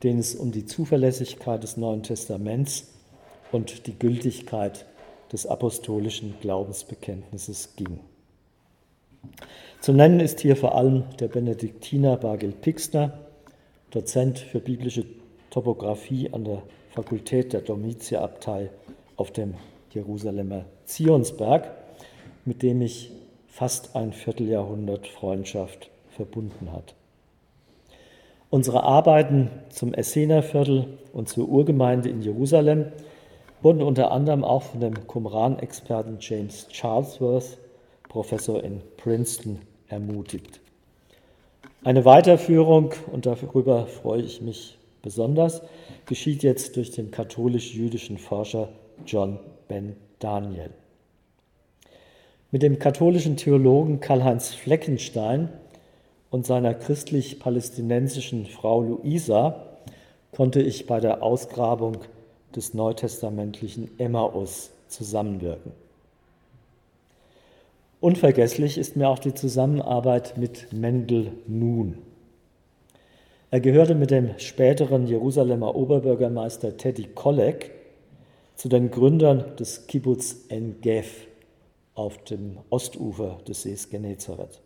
denen 0.03 0.19
es 0.19 0.35
um 0.35 0.53
die 0.53 0.67
Zuverlässigkeit 0.67 1.63
des 1.63 1.77
Neuen 1.77 2.03
Testaments 2.03 2.89
und 3.53 3.87
die 3.87 3.99
Gültigkeit 3.99 4.85
des 5.33 5.47
apostolischen 5.47 6.35
Glaubensbekenntnisses 6.41 7.77
ging. 7.77 8.01
Zu 9.81 9.93
nennen 9.93 10.21
ist 10.21 10.41
hier 10.41 10.57
vor 10.57 10.77
allem 10.77 11.05
der 11.21 11.29
Benediktiner 11.29 12.17
Bagel 12.17 12.53
Pixner, 12.53 13.19
Dozent 13.91 14.39
für 14.39 14.61
biblische 14.61 15.05
Topographie 15.51 16.31
an 16.33 16.45
der 16.45 16.63
Fakultät 16.91 17.53
der 17.53 17.61
Domitia-Abtei 17.61 18.71
auf 19.17 19.31
dem 19.31 19.55
Jerusalemer 19.91 20.65
Zionsberg, 20.85 21.71
mit 22.45 22.63
dem 22.63 22.83
ich 22.83 23.13
fast 23.47 23.95
ein 23.95 24.13
Vierteljahrhundert 24.13 25.07
Freundschaft 25.07 25.91
verbunden 26.11 26.73
hat. 26.73 26.95
Unsere 28.51 28.85
Arbeiten 28.85 29.51
zum 29.71 29.95
Essenerviertel 29.95 30.87
und 31.13 31.29
zur 31.29 31.49
Urgemeinde 31.49 32.09
in 32.09 32.23
Jerusalem 32.23 32.87
wurden 33.63 33.83
unter 33.83 34.13
anderem 34.13 34.45
auch 34.45 34.63
von 34.63 34.81
dem 34.81 35.07
Qumran-Experten 35.07 36.19
James 36.21 36.69
Charlesworth, 36.71 37.59
Professor 38.15 38.63
in 38.63 38.81
Princeton, 38.97 39.59
ermutigt. 39.89 40.61
Eine 41.83 42.05
Weiterführung, 42.05 42.93
und 43.11 43.27
darüber 43.27 43.89
freue 43.89 44.23
ich 44.23 44.41
mich 44.41 44.79
besonders, 45.03 45.63
geschieht 46.07 46.45
jetzt 46.45 46.77
durch 46.77 46.93
den 46.93 47.11
katholisch-jüdischen 47.11 48.19
Forscher 48.19 48.69
John 49.05 49.41
Ben 49.67 49.97
Daniel. 50.21 50.71
Mit 52.53 52.63
dem 52.63 52.79
katholischen 52.79 53.37
Theologen 53.37 53.99
Karl-Heinz 53.99 54.55
Fleckenstein 54.55 55.49
und 56.31 56.47
seiner 56.47 56.73
christlich-palästinensischen 56.73 58.47
Frau 58.47 58.81
Luisa 58.81 59.77
konnte 60.31 60.63
ich 60.63 60.87
bei 60.87 61.01
der 61.01 61.21
Ausgrabung 61.21 61.97
des 62.55 62.75
neutestamentlichen 62.75 63.99
Emmaus 63.99 64.71
zusammenwirken. 64.87 65.84
Unvergesslich 68.05 68.77
ist 68.77 68.97
mir 68.97 69.09
auch 69.09 69.19
die 69.19 69.33
Zusammenarbeit 69.33 70.37
mit 70.37 70.75
Mendel 70.75 71.33
Nun. 71.47 71.97
Er 73.51 73.61
gehörte 73.61 73.95
mit 73.95 74.11
dem 74.11 74.39
späteren 74.39 75.07
Jerusalemer 75.07 75.75
Oberbürgermeister 75.75 76.77
Teddy 76.77 77.05
Kollek 77.15 77.71
zu 78.57 78.69
den 78.69 78.91
Gründern 78.91 79.57
des 79.57 79.87
Kibbutz 79.87 80.45
En-Gef 80.51 81.29
auf 81.95 82.23
dem 82.25 82.59
Ostufer 82.69 83.39
des 83.49 83.63
Sees 83.63 83.89
Genezareth. 83.89 84.61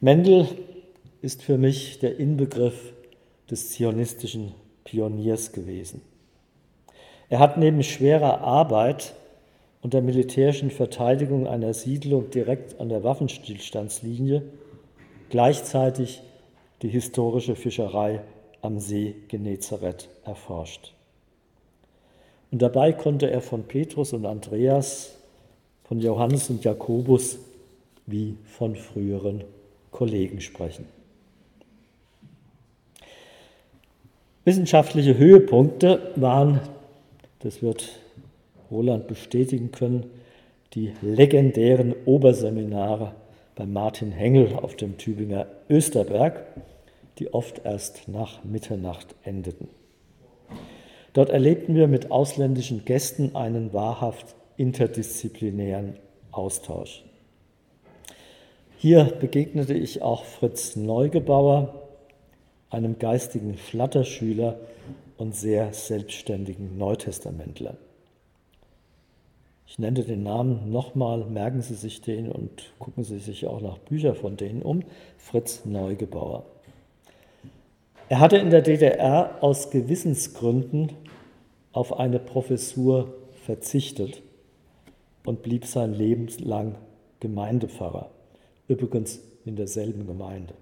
Mendel 0.00 0.46
ist 1.22 1.42
für 1.42 1.58
mich 1.58 1.98
der 1.98 2.20
Inbegriff 2.20 2.92
des 3.50 3.72
zionistischen 3.72 4.54
Pioniers 4.84 5.50
gewesen. 5.50 6.02
Er 7.30 7.40
hat 7.40 7.58
neben 7.58 7.82
schwerer 7.82 8.42
Arbeit 8.42 9.16
und 9.84 9.92
der 9.92 10.00
militärischen 10.00 10.70
Verteidigung 10.70 11.46
einer 11.46 11.74
Siedlung 11.74 12.30
direkt 12.30 12.80
an 12.80 12.88
der 12.88 13.04
Waffenstillstandslinie 13.04 14.42
gleichzeitig 15.28 16.22
die 16.80 16.88
historische 16.88 17.54
Fischerei 17.54 18.22
am 18.62 18.80
See 18.80 19.14
Genezareth 19.28 20.08
erforscht. 20.24 20.94
Und 22.50 22.62
dabei 22.62 22.94
konnte 22.94 23.30
er 23.30 23.42
von 23.42 23.64
Petrus 23.64 24.14
und 24.14 24.24
Andreas, 24.24 25.18
von 25.86 26.00
Johannes 26.00 26.48
und 26.48 26.64
Jakobus 26.64 27.38
wie 28.06 28.38
von 28.46 28.76
früheren 28.76 29.44
Kollegen 29.90 30.40
sprechen. 30.40 30.86
Wissenschaftliche 34.46 35.18
Höhepunkte 35.18 36.12
waren, 36.16 36.60
das 37.40 37.60
wird 37.60 38.00
Roland 38.70 39.06
bestätigen 39.06 39.70
können, 39.70 40.06
die 40.74 40.92
legendären 41.02 41.94
Oberseminare 42.04 43.14
bei 43.54 43.66
Martin 43.66 44.10
Hengel 44.10 44.54
auf 44.54 44.76
dem 44.76 44.98
Tübinger 44.98 45.46
Österberg, 45.68 46.44
die 47.18 47.32
oft 47.32 47.64
erst 47.64 48.08
nach 48.08 48.42
Mitternacht 48.44 49.14
endeten. 49.22 49.68
Dort 51.12 51.30
erlebten 51.30 51.76
wir 51.76 51.86
mit 51.86 52.10
ausländischen 52.10 52.84
Gästen 52.84 53.36
einen 53.36 53.72
wahrhaft 53.72 54.34
interdisziplinären 54.56 55.96
Austausch. 56.32 57.04
Hier 58.76 59.04
begegnete 59.04 59.74
ich 59.74 60.02
auch 60.02 60.24
Fritz 60.24 60.74
Neugebauer, 60.74 61.82
einem 62.68 62.98
geistigen 62.98 63.54
Flatterschüler 63.54 64.58
und 65.16 65.36
sehr 65.36 65.72
selbstständigen 65.72 66.76
Neutestamentler. 66.76 67.76
Ich 69.66 69.78
nenne 69.78 70.02
den 70.02 70.22
Namen 70.22 70.70
nochmal, 70.70 71.24
merken 71.24 71.62
Sie 71.62 71.74
sich 71.74 72.00
den 72.00 72.30
und 72.30 72.72
gucken 72.78 73.02
Sie 73.02 73.18
sich 73.18 73.46
auch 73.46 73.60
nach 73.60 73.78
Büchern 73.78 74.14
von 74.14 74.36
denen 74.36 74.62
um. 74.62 74.82
Fritz 75.18 75.64
Neugebauer. 75.64 76.44
Er 78.08 78.20
hatte 78.20 78.36
in 78.36 78.50
der 78.50 78.62
DDR 78.62 79.38
aus 79.42 79.70
Gewissensgründen 79.70 80.92
auf 81.72 81.98
eine 81.98 82.18
Professur 82.18 83.14
verzichtet 83.44 84.22
und 85.24 85.42
blieb 85.42 85.64
sein 85.64 85.94
Leben 85.94 86.28
lang 86.38 86.74
Gemeindepfarrer, 87.20 88.10
übrigens 88.68 89.20
in 89.46 89.56
derselben 89.56 90.06
Gemeinde. 90.06 90.54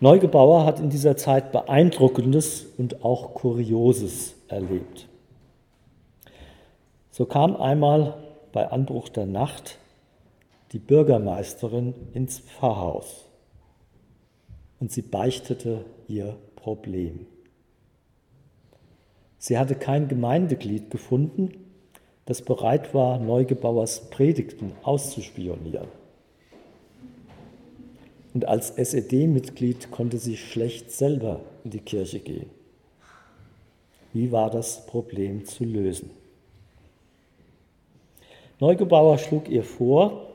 Neugebauer 0.00 0.64
hat 0.64 0.80
in 0.80 0.90
dieser 0.90 1.16
Zeit 1.16 1.52
Beeindruckendes 1.52 2.66
und 2.76 3.04
auch 3.04 3.34
Kurioses 3.34 4.34
erlebt. 4.48 5.06
So 7.12 7.26
kam 7.26 7.56
einmal 7.56 8.14
bei 8.52 8.70
Anbruch 8.70 9.10
der 9.10 9.26
Nacht 9.26 9.78
die 10.72 10.78
Bürgermeisterin 10.78 11.92
ins 12.14 12.38
Pfarrhaus 12.38 13.26
und 14.80 14.90
sie 14.90 15.02
beichtete 15.02 15.84
ihr 16.08 16.38
Problem. 16.56 17.26
Sie 19.36 19.58
hatte 19.58 19.74
kein 19.74 20.08
Gemeindeglied 20.08 20.90
gefunden, 20.90 21.50
das 22.24 22.40
bereit 22.40 22.94
war, 22.94 23.18
Neugebauers 23.18 24.08
Predigten 24.08 24.72
auszuspionieren. 24.82 25.88
Und 28.32 28.48
als 28.48 28.70
SED-Mitglied 28.70 29.90
konnte 29.90 30.16
sie 30.16 30.38
schlecht 30.38 30.90
selber 30.90 31.40
in 31.62 31.72
die 31.72 31.80
Kirche 31.80 32.20
gehen. 32.20 32.48
Wie 34.14 34.32
war 34.32 34.48
das 34.48 34.86
Problem 34.86 35.44
zu 35.44 35.64
lösen? 35.64 36.21
Neugebauer 38.62 39.18
schlug 39.18 39.48
ihr 39.48 39.64
vor, 39.64 40.28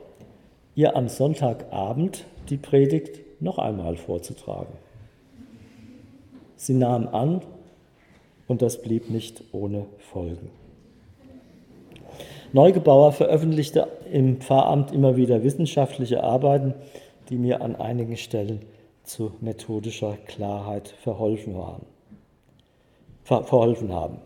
ihr 0.74 0.96
am 0.96 1.08
Sonntagabend 1.08 2.26
die 2.50 2.58
Predigt 2.58 3.20
noch 3.40 3.56
einmal 3.56 3.96
vorzutragen. 3.96 4.74
Sie 6.54 6.74
nahm 6.74 7.08
an 7.08 7.40
und 8.46 8.60
das 8.60 8.82
blieb 8.82 9.08
nicht 9.08 9.44
ohne 9.52 9.86
Folgen. 9.96 10.50
Neugebauer 12.52 13.12
veröffentlichte 13.12 13.88
im 14.12 14.42
Pfarramt 14.42 14.92
immer 14.92 15.16
wieder 15.16 15.42
wissenschaftliche 15.42 16.22
Arbeiten, 16.22 16.74
die 17.30 17.38
mir 17.38 17.62
an 17.62 17.76
einigen 17.76 18.18
Stellen 18.18 18.60
zu 19.04 19.32
methodischer 19.40 20.18
Klarheit 20.26 20.88
verholfen, 21.02 21.56
waren, 21.56 21.86
ver 23.24 23.44
verholfen 23.44 23.90
haben. 23.90 24.18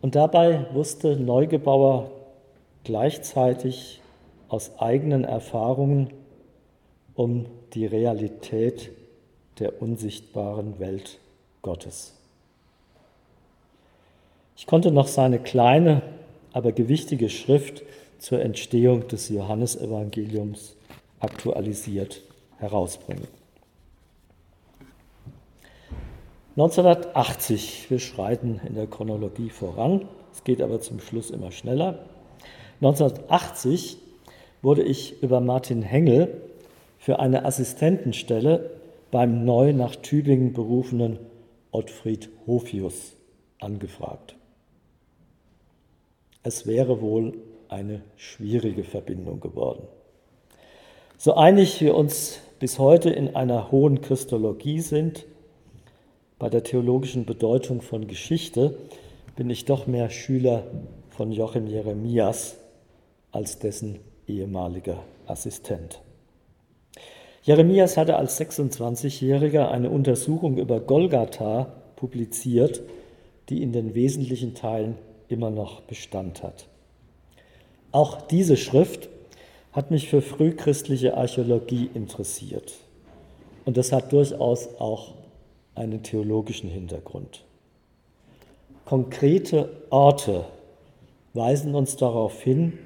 Und 0.00 0.14
dabei 0.14 0.66
wusste 0.72 1.16
Neugebauer 1.16 2.21
gleichzeitig 2.84 4.00
aus 4.48 4.78
eigenen 4.78 5.24
Erfahrungen 5.24 6.12
um 7.14 7.46
die 7.74 7.86
Realität 7.86 8.90
der 9.58 9.80
unsichtbaren 9.80 10.78
Welt 10.78 11.18
Gottes. 11.62 12.14
Ich 14.56 14.66
konnte 14.66 14.90
noch 14.90 15.08
seine 15.08 15.38
kleine, 15.38 16.02
aber 16.52 16.72
gewichtige 16.72 17.30
Schrift 17.30 17.82
zur 18.18 18.40
Entstehung 18.40 19.08
des 19.08 19.28
Johannesevangeliums 19.28 20.76
aktualisiert 21.20 22.22
herausbringen. 22.58 23.26
1980, 26.56 27.90
wir 27.90 27.98
schreiten 27.98 28.60
in 28.68 28.74
der 28.74 28.86
Chronologie 28.86 29.48
voran, 29.48 30.06
es 30.34 30.44
geht 30.44 30.60
aber 30.60 30.80
zum 30.80 31.00
Schluss 31.00 31.30
immer 31.30 31.50
schneller. 31.50 31.98
1980 32.82 33.96
wurde 34.60 34.82
ich 34.82 35.22
über 35.22 35.40
Martin 35.40 35.82
Hengel 35.82 36.42
für 36.98 37.20
eine 37.20 37.44
Assistentenstelle 37.44 38.70
beim 39.12 39.44
neu 39.44 39.72
nach 39.72 39.94
Tübingen 39.94 40.52
berufenen 40.52 41.20
Ottfried 41.70 42.28
Hofius 42.44 43.12
angefragt. 43.60 44.34
Es 46.42 46.66
wäre 46.66 47.00
wohl 47.00 47.34
eine 47.68 48.02
schwierige 48.16 48.82
Verbindung 48.82 49.38
geworden. 49.38 49.84
So 51.18 51.34
einig 51.34 51.80
wir 51.80 51.94
uns 51.94 52.40
bis 52.58 52.80
heute 52.80 53.10
in 53.10 53.36
einer 53.36 53.70
hohen 53.70 54.00
Christologie 54.00 54.80
sind, 54.80 55.24
bei 56.40 56.48
der 56.48 56.64
theologischen 56.64 57.26
Bedeutung 57.26 57.80
von 57.80 58.08
Geschichte 58.08 58.76
bin 59.36 59.50
ich 59.50 59.66
doch 59.66 59.86
mehr 59.86 60.10
Schüler 60.10 60.64
von 61.10 61.30
Joachim 61.30 61.68
Jeremias 61.68 62.56
als 63.32 63.58
dessen 63.58 63.98
ehemaliger 64.26 65.02
Assistent. 65.26 66.00
Jeremias 67.42 67.96
hatte 67.96 68.16
als 68.16 68.40
26-Jähriger 68.40 69.68
eine 69.68 69.90
Untersuchung 69.90 70.58
über 70.58 70.78
Golgatha 70.78 71.72
publiziert, 71.96 72.82
die 73.48 73.62
in 73.62 73.72
den 73.72 73.94
wesentlichen 73.94 74.54
Teilen 74.54 74.96
immer 75.28 75.50
noch 75.50 75.80
Bestand 75.80 76.42
hat. 76.42 76.66
Auch 77.90 78.22
diese 78.22 78.56
Schrift 78.56 79.08
hat 79.72 79.90
mich 79.90 80.08
für 80.08 80.22
frühchristliche 80.22 81.16
Archäologie 81.16 81.90
interessiert. 81.94 82.74
Und 83.64 83.76
das 83.76 83.92
hat 83.92 84.12
durchaus 84.12 84.68
auch 84.78 85.14
einen 85.74 86.02
theologischen 86.02 86.68
Hintergrund. 86.68 87.44
Konkrete 88.84 89.70
Orte 89.90 90.44
weisen 91.34 91.74
uns 91.74 91.96
darauf 91.96 92.40
hin, 92.42 92.78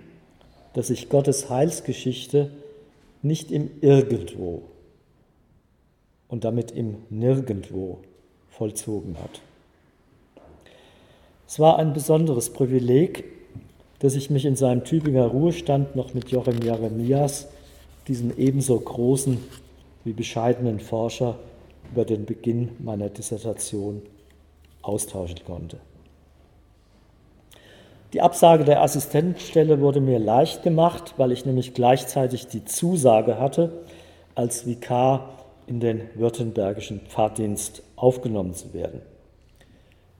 dass 0.76 0.88
sich 0.88 1.08
Gottes 1.08 1.48
Heilsgeschichte 1.48 2.50
nicht 3.22 3.50
im 3.50 3.70
Irgendwo 3.80 4.60
und 6.28 6.44
damit 6.44 6.70
im 6.70 6.96
Nirgendwo 7.08 8.00
vollzogen 8.50 9.16
hat. 9.18 9.40
Es 11.48 11.58
war 11.58 11.78
ein 11.78 11.94
besonderes 11.94 12.50
Privileg, 12.50 13.24
dass 14.00 14.16
ich 14.16 14.28
mich 14.28 14.44
in 14.44 14.54
seinem 14.54 14.84
Tübinger 14.84 15.24
Ruhestand 15.24 15.96
noch 15.96 16.12
mit 16.12 16.28
Joachim 16.28 16.60
Jeremias, 16.60 17.48
diesem 18.06 18.36
ebenso 18.36 18.78
großen 18.78 19.38
wie 20.04 20.12
bescheidenen 20.12 20.78
Forscher, 20.78 21.38
über 21.90 22.04
den 22.04 22.26
Beginn 22.26 22.68
meiner 22.80 23.08
Dissertation 23.08 24.02
austauschen 24.82 25.38
konnte. 25.46 25.78
Die 28.12 28.20
Absage 28.20 28.64
der 28.64 28.82
Assistentenstelle 28.82 29.80
wurde 29.80 30.00
mir 30.00 30.18
leicht 30.18 30.62
gemacht, 30.62 31.14
weil 31.16 31.32
ich 31.32 31.44
nämlich 31.44 31.74
gleichzeitig 31.74 32.46
die 32.46 32.64
Zusage 32.64 33.38
hatte, 33.40 33.84
als 34.34 34.66
Vikar 34.66 35.44
in 35.66 35.80
den 35.80 36.02
württembergischen 36.14 37.00
Pfarrdienst 37.00 37.82
aufgenommen 37.96 38.54
zu 38.54 38.72
werden. 38.72 39.02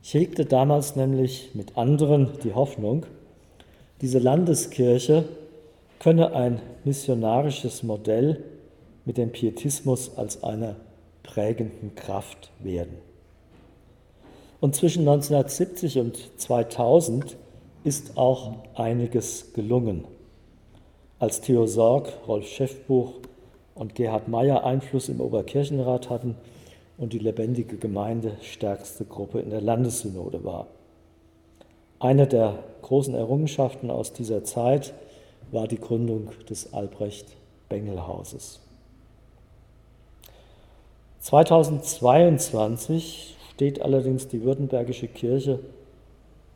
Ich 0.03 0.15
hegte 0.15 0.45
damals 0.45 0.97
nämlich 0.97 1.51
mit 1.55 1.77
anderen 1.77 2.31
die 2.43 2.55
Hoffnung, 2.55 3.07
diese 4.01 4.19
Landeskirche 4.19 5.25
könne 6.01 6.35
ein 6.35 6.61
missionarisches 6.85 7.83
Modell 7.83 8.45
mit 9.05 9.17
dem 9.17 9.33
Pietismus 9.33 10.19
als 10.19 10.43
einer 10.43 10.77
prägenden 11.23 11.95
Kraft 11.95 12.51
werden. 12.59 12.99
Und 14.61 14.75
zwischen 14.75 15.01
1970 15.01 15.99
und 15.99 16.19
2000 16.37 17.37
ist 17.87 18.19
auch 18.19 18.53
einiges 18.75 19.53
gelungen. 19.53 20.09
Als 21.21 21.41
Theo 21.41 21.67
Sorg, 21.67 22.13
Rolf 22.27 22.49
Schäffbuch 22.49 23.13
und 23.77 23.95
Gerhard 23.95 24.27
Meyer 24.27 24.65
Einfluss 24.65 25.09
im 25.09 25.21
Oberkirchenrat 25.21 26.11
hatten 26.11 26.35
und 26.99 27.13
die 27.13 27.21
lebendige 27.21 27.77
Gemeinde 27.77 28.39
stärkste 28.43 29.05
Gruppe 29.05 29.39
in 29.39 29.51
der 29.51 29.61
Landessynode 29.61 30.43
war. 30.43 30.67
Eine 32.01 32.27
der 32.27 32.59
großen 32.83 33.15
Errungenschaften 33.15 33.93
aus 33.93 34.13
dieser 34.13 34.43
Zeit 34.43 34.93
war 35.53 35.69
die 35.69 35.79
Gründung 35.79 36.31
des 36.51 36.75
Albrecht-Bengel-Hauses. 36.75 38.59
2022 41.21 43.37
steht 43.55 43.81
allerdings 43.81 44.27
die 44.27 44.43
Württembergische 44.43 45.07
Kirche 45.07 45.61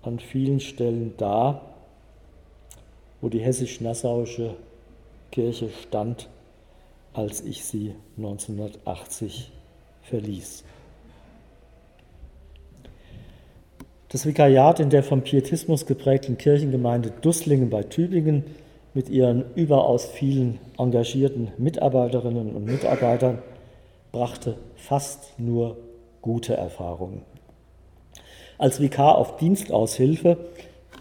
an 0.02 0.18
vielen 0.18 0.60
Stellen 0.60 1.14
da, 1.16 1.62
wo 3.20 3.28
die 3.28 3.40
hessisch-nassauische 3.40 4.54
Kirche 5.30 5.70
stand, 5.82 6.28
als 7.12 7.42
ich 7.42 7.64
sie 7.64 7.94
1980 8.16 9.50
verließ. 10.02 10.64
Das 14.08 14.26
Vikariat 14.26 14.80
in 14.80 14.90
der 14.90 15.04
vom 15.04 15.22
Pietismus 15.22 15.86
geprägten 15.86 16.36
Kirchengemeinde 16.36 17.12
Dusslingen 17.20 17.70
bei 17.70 17.84
Tübingen 17.84 18.44
mit 18.92 19.08
ihren 19.08 19.44
überaus 19.54 20.06
vielen 20.06 20.58
engagierten 20.78 21.52
Mitarbeiterinnen 21.58 22.56
und 22.56 22.64
Mitarbeitern 22.64 23.38
brachte 24.10 24.56
fast 24.74 25.38
nur 25.38 25.76
gute 26.22 26.56
Erfahrungen. 26.56 27.22
Als 28.60 28.80
Vikar 28.80 29.18
auf 29.18 29.38
Dienstaushilfe 29.38 30.36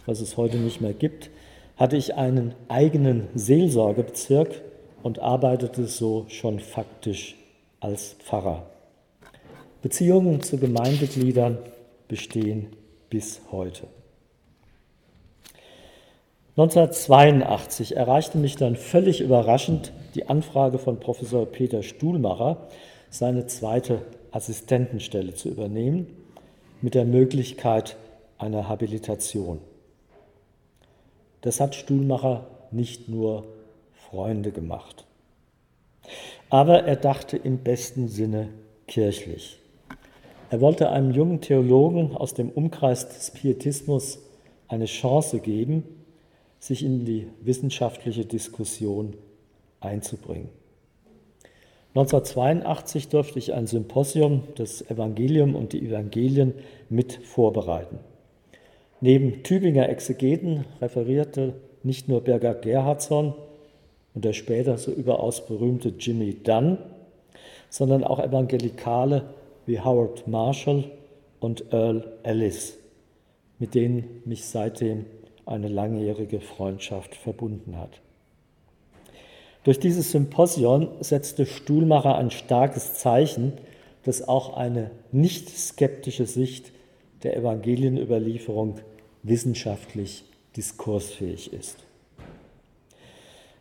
was 0.10 0.22
es 0.22 0.38
heute 0.38 0.58
nicht 0.58 0.82
mehr 0.82 0.94
gibt, 0.94 1.30
hatte 1.78 1.96
ich 1.96 2.16
einen 2.16 2.56
eigenen 2.68 3.28
Seelsorgebezirk 3.36 4.62
und 5.04 5.20
arbeitete 5.20 5.86
so 5.86 6.26
schon 6.30 6.60
faktisch 6.60 7.36
als 7.80 8.16
Pfarrer. 8.20 8.66
Beziehungen 9.82 10.42
zu 10.42 10.58
Gemeindegliedern 10.58 11.60
bestehen 12.08 12.68
bis 13.10 13.40
heute. 13.52 13.88
1982 16.58 17.96
erreichte 17.96 18.38
mich 18.40 18.58
dann 18.58 18.76
völlig 18.76 19.22
überraschend 19.22 19.94
die 20.16 20.28
Anfrage 20.28 20.80
von 20.80 21.00
Professor 21.00 21.46
Peter 21.46 21.84
Stuhlmacher, 21.84 22.68
seine 23.12 23.46
zweite 23.46 24.02
Assistentenstelle 24.32 25.36
zu 25.36 25.50
übernehmen, 25.50 26.08
mit 26.82 26.96
der 26.96 27.06
Möglichkeit 27.06 27.98
einer 28.38 28.70
Habilitation. 28.70 29.60
Das 31.42 31.60
hat 31.60 31.76
Stuhlmacher 31.76 32.48
nicht 32.72 33.10
nur 33.10 33.46
Freunde 33.94 34.52
gemacht. 34.52 35.06
Aber 36.50 36.84
er 36.84 36.96
dachte 36.96 37.38
im 37.38 37.60
besten 37.60 38.08
Sinne 38.08 38.50
kirchlich. 38.88 39.60
Er 40.50 40.62
wollte 40.62 40.90
einem 40.90 41.12
jungen 41.12 41.42
Theologen 41.42 42.16
aus 42.16 42.34
dem 42.34 42.50
Umkreis 42.50 43.08
des 43.08 43.32
Pietismus 43.32 44.20
eine 44.68 44.86
Chance 44.86 45.40
geben, 45.40 45.84
sich 46.60 46.84
in 46.84 47.06
die 47.06 47.28
wissenschaftliche 47.42 48.26
Diskussion 48.26 49.16
einzubringen. 49.80 50.50
1982 51.96 53.10
durfte 53.10 53.40
ich 53.40 53.54
ein 53.54 53.66
Symposium, 53.66 54.44
das 54.56 54.88
Evangelium 54.90 55.56
und 55.56 55.74
die 55.74 55.86
Evangelien, 55.86 56.54
mit 56.90 57.14
vorbereiten. 57.14 58.00
Neben 59.02 59.44
Tübinger 59.44 59.90
Exegeten 59.90 60.66
referierte 60.82 61.54
nicht 61.84 62.08
nur 62.08 62.22
Berger 62.22 62.54
Gerhardsson 62.54 63.34
und 64.14 64.26
der 64.26 64.34
später 64.34 64.78
so 64.78 64.92
überaus 64.92 65.46
berühmte 65.46 65.94
Jimmy 65.98 66.36
Dunn, 66.44 66.78
sondern 67.70 68.04
auch 68.04 68.20
Evangelikale 68.20 69.34
wie 69.66 69.80
Howard 69.80 70.28
Marshall 70.28 70.92
und 71.40 71.72
Earl 71.72 72.06
Ellis, 72.24 72.78
mit 73.58 73.74
denen 73.74 74.22
mich 74.26 74.46
seitdem 74.46 75.06
eine 75.46 75.70
langjährige 75.70 76.40
Freundschaft 76.40 77.16
verbunden 77.16 77.78
hat. 77.78 78.02
Durch 79.70 79.80
dieses 79.80 80.10
Symposion 80.10 80.88
setzte 81.00 81.46
Stuhlmacher 81.46 82.16
ein 82.16 82.32
starkes 82.32 82.96
Zeichen, 82.96 83.54
dass 84.02 84.28
auch 84.28 84.58
eine 84.58 84.90
nicht 85.12 85.48
skeptische 85.48 86.26
Sicht 86.26 86.72
der 87.22 87.38
Evangelienüberlieferung 87.38 88.80
wissenschaftlich 89.22 90.26
diskursfähig 90.58 91.54
ist. 91.54 91.78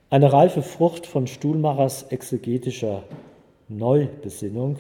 Eine 0.09 0.33
reife 0.33 0.63
Frucht 0.63 1.05
von 1.05 1.27
Stuhlmachers 1.27 2.05
exegetischer 2.05 3.03
Neubesinnung 3.69 4.79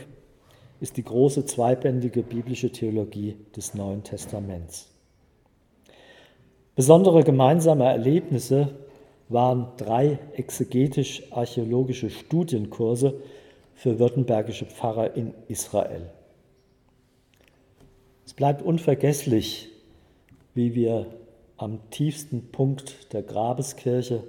ist 0.80 0.96
die 0.96 1.04
große 1.04 1.44
zweibändige 1.44 2.22
biblische 2.22 2.72
Theologie 2.72 3.36
des 3.54 3.74
Neuen 3.74 4.02
Testaments. 4.02 4.88
Besondere 6.74 7.22
gemeinsame 7.22 7.84
Erlebnisse 7.84 8.87
waren 9.28 9.68
drei 9.76 10.18
exegetisch-archäologische 10.34 12.10
Studienkurse 12.10 13.20
für 13.74 13.98
württembergische 13.98 14.66
Pfarrer 14.66 15.14
in 15.14 15.34
Israel. 15.48 16.10
Es 18.24 18.34
bleibt 18.34 18.62
unvergesslich, 18.62 19.68
wie 20.54 20.74
wir 20.74 21.06
am 21.56 21.90
tiefsten 21.90 22.50
Punkt 22.50 23.12
der 23.12 23.22
Grabeskirche 23.22 24.24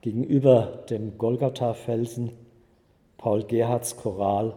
gegenüber 0.00 0.84
dem 0.90 1.16
Golgatha-Felsen 1.18 2.32
Paul 3.18 3.44
Gerhards 3.44 3.96
Choral 3.96 4.54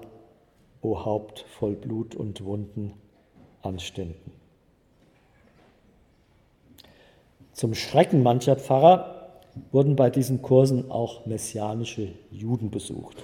O 0.82 1.06
Haupt 1.06 1.46
voll 1.58 1.76
Blut 1.76 2.16
und 2.16 2.44
Wunden 2.44 2.94
anstünden. 3.62 4.34
Zum 7.54 7.74
Schrecken 7.76 8.24
mancher 8.24 8.56
Pfarrer 8.56 9.23
wurden 9.72 9.96
bei 9.96 10.10
diesen 10.10 10.42
Kursen 10.42 10.90
auch 10.92 11.26
messianische 11.26 12.10
Juden 12.32 12.70
besucht. 12.70 13.24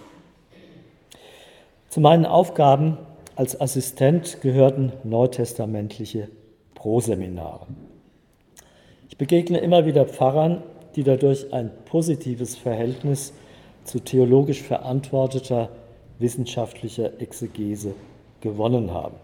Zu 1.90 2.02
meinen 2.02 2.26
Aufgaben 2.26 2.98
als 3.36 3.60
Assistent 3.60 4.42
gehörten 4.42 4.92
neutestamentliche 5.04 6.30
Proseminare. 6.76 7.68
Ich 9.10 9.18
begegne 9.18 9.58
immer 9.60 9.86
wieder 9.86 10.06
Pfarrern, 10.06 10.62
die 10.96 11.04
dadurch 11.04 11.52
ein 11.54 11.72
positives 11.86 12.56
Verhältnis 12.56 13.34
zu 13.84 14.00
theologisch 14.00 14.62
verantworteter 14.62 15.70
wissenschaftlicher 16.20 17.20
Exegese 17.22 17.94
gewonnen 18.42 18.94
haben. 18.94 19.16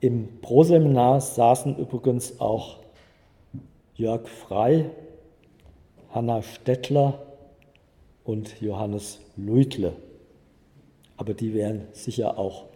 Im 0.00 0.40
Proseminar 0.40 1.20
saßen 1.20 1.76
übrigens 1.76 2.40
auch 2.40 2.76
Jörg 3.98 4.28
Frei, 4.28 4.84
Hanna 6.10 6.40
Stettler 6.40 7.18
und 8.22 8.60
Johannes 8.60 9.18
Luitle. 9.36 9.92
Aber 11.16 11.34
die 11.34 11.52
wären 11.52 11.88
sicher 11.90 12.38
auch 12.38 12.66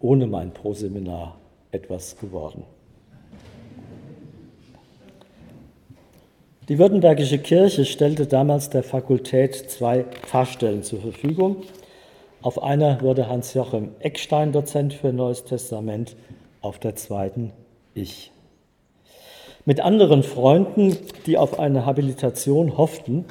ohne 0.00 0.26
mein 0.26 0.54
Proseminar 0.54 1.38
etwas 1.72 2.16
geworden. 2.16 2.64
Die 6.70 6.78
Württembergische 6.78 7.38
Kirche 7.38 7.84
stellte 7.84 8.26
damals 8.26 8.70
der 8.70 8.82
Fakultät 8.82 9.54
zwei 9.54 10.04
Pfarrstellen 10.04 10.82
zur 10.82 11.02
Verfügung. 11.02 11.64
Auf 12.40 12.62
einer 12.62 13.02
wurde 13.02 13.28
Hans-Joachim 13.28 13.90
Eckstein 14.00 14.52
Dozent 14.52 14.94
für 14.94 15.12
Neues 15.12 15.44
Testament, 15.44 16.16
auf 16.62 16.78
der 16.78 16.96
zweiten 16.96 17.52
ich. 17.92 18.31
Mit 19.64 19.80
anderen 19.80 20.24
Freunden, 20.24 20.96
die 21.26 21.38
auf 21.38 21.60
eine 21.60 21.86
Habilitation 21.86 22.76
hofften, 22.76 23.26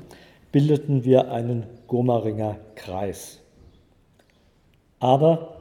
bildeten 0.51 1.03
wir 1.03 1.32
einen 1.32 1.65
Gomaringer 1.88 2.57
Kreis. 2.75 3.39
Aber 4.99 5.57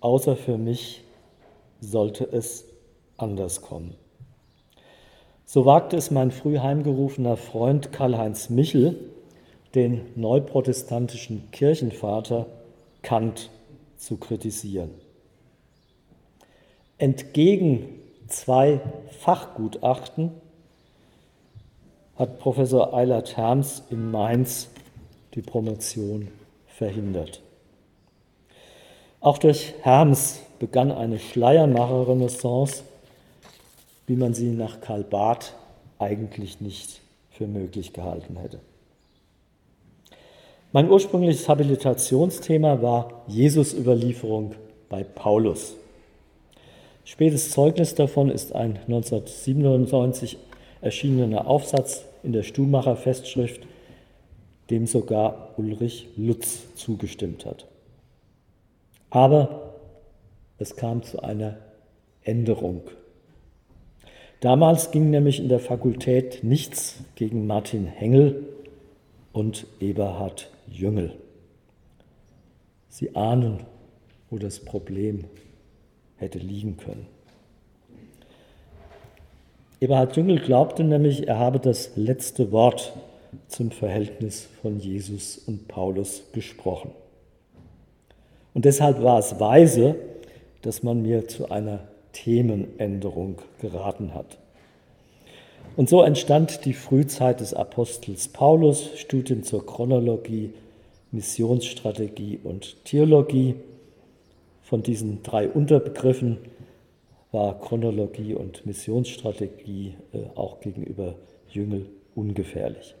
außer 0.00 0.36
für 0.36 0.58
mich 0.58 1.04
sollte 1.80 2.24
es 2.24 2.66
anders 3.16 3.62
kommen. 3.62 3.94
So 5.44 5.64
wagte 5.64 5.96
es 5.96 6.10
mein 6.10 6.30
früh 6.32 6.58
heimgerufener 6.58 7.38
Freund 7.38 7.90
Karl-Heinz 7.90 8.50
Michel, 8.50 8.96
den 9.74 10.02
neuprotestantischen 10.16 11.50
Kirchenvater 11.50 12.46
Kant 13.00 13.48
zu 13.96 14.18
kritisieren. 14.18 14.90
Entgegen 16.98 17.97
zwei 18.28 18.80
Fachgutachten 19.20 20.32
hat 22.16 22.38
Professor 22.38 22.94
Eilert 22.94 23.36
Herms 23.36 23.82
in 23.90 24.10
Mainz 24.10 24.68
die 25.34 25.42
Promotion 25.42 26.28
verhindert. 26.66 27.40
Auch 29.20 29.38
durch 29.38 29.74
Herms 29.82 30.40
begann 30.58 30.92
eine 30.92 31.18
Schleiermacher-Renaissance, 31.18 32.82
wie 34.06 34.16
man 34.16 34.34
sie 34.34 34.50
nach 34.50 34.80
Karl 34.80 35.04
Barth 35.04 35.54
eigentlich 35.98 36.60
nicht 36.60 37.00
für 37.30 37.46
möglich 37.46 37.92
gehalten 37.92 38.36
hätte. 38.36 38.60
Mein 40.72 40.90
ursprüngliches 40.90 41.48
Habilitationsthema 41.48 42.82
war 42.82 43.22
Jesus-Überlieferung 43.26 44.54
bei 44.88 45.02
Paulus. 45.02 45.74
Spätes 47.08 47.52
Zeugnis 47.52 47.94
davon 47.94 48.28
ist 48.28 48.54
ein 48.54 48.76
1997 48.86 50.36
erschienener 50.82 51.46
Aufsatz 51.46 52.04
in 52.22 52.34
der 52.34 52.42
Stuhlmacher 52.42 52.96
Festschrift, 52.96 53.62
dem 54.68 54.86
sogar 54.86 55.54
Ulrich 55.56 56.08
Lutz 56.18 56.74
zugestimmt 56.74 57.46
hat. 57.46 57.66
Aber 59.08 59.72
es 60.58 60.76
kam 60.76 61.02
zu 61.02 61.22
einer 61.22 61.56
Änderung 62.24 62.82
Damals 64.40 64.90
ging 64.90 65.08
nämlich 65.08 65.40
in 65.40 65.48
der 65.48 65.60
Fakultät 65.60 66.44
nichts 66.44 67.02
gegen 67.14 67.46
Martin 67.46 67.86
Hengel 67.86 68.44
und 69.32 69.66
Eberhard 69.80 70.50
Jüngel. 70.68 71.14
Sie 72.90 73.16
ahnen, 73.16 73.60
wo 74.28 74.36
das 74.36 74.60
Problem 74.60 75.24
hätte 76.18 76.38
liegen 76.38 76.76
können. 76.76 77.06
Eberhard 79.80 80.16
Jüngel 80.16 80.40
glaubte 80.40 80.82
nämlich, 80.84 81.28
er 81.28 81.38
habe 81.38 81.60
das 81.60 81.92
letzte 81.96 82.50
Wort 82.50 82.92
zum 83.46 83.70
Verhältnis 83.70 84.48
von 84.60 84.80
Jesus 84.80 85.38
und 85.38 85.68
Paulus 85.68 86.24
gesprochen. 86.32 86.90
Und 88.54 88.64
deshalb 88.64 89.02
war 89.02 89.18
es 89.18 89.38
weise, 89.38 89.94
dass 90.62 90.82
man 90.82 91.02
mir 91.02 91.28
zu 91.28 91.50
einer 91.50 91.80
Themenänderung 92.12 93.36
geraten 93.60 94.14
hat. 94.14 94.38
Und 95.76 95.88
so 95.88 96.02
entstand 96.02 96.64
die 96.64 96.72
Frühzeit 96.72 97.38
des 97.38 97.54
Apostels 97.54 98.26
Paulus, 98.28 98.90
Studien 98.96 99.44
zur 99.44 99.64
Chronologie, 99.64 100.52
Missionsstrategie 101.12 102.40
und 102.42 102.84
Theologie. 102.84 103.54
Von 104.68 104.82
diesen 104.82 105.22
drei 105.22 105.48
Unterbegriffen 105.48 106.36
war 107.32 107.58
Chronologie 107.58 108.34
und 108.34 108.66
Missionsstrategie 108.66 109.94
äh, 110.12 110.26
auch 110.34 110.60
gegenüber 110.60 111.14
Jüngel 111.48 111.86
ungefährlich. 112.14 112.94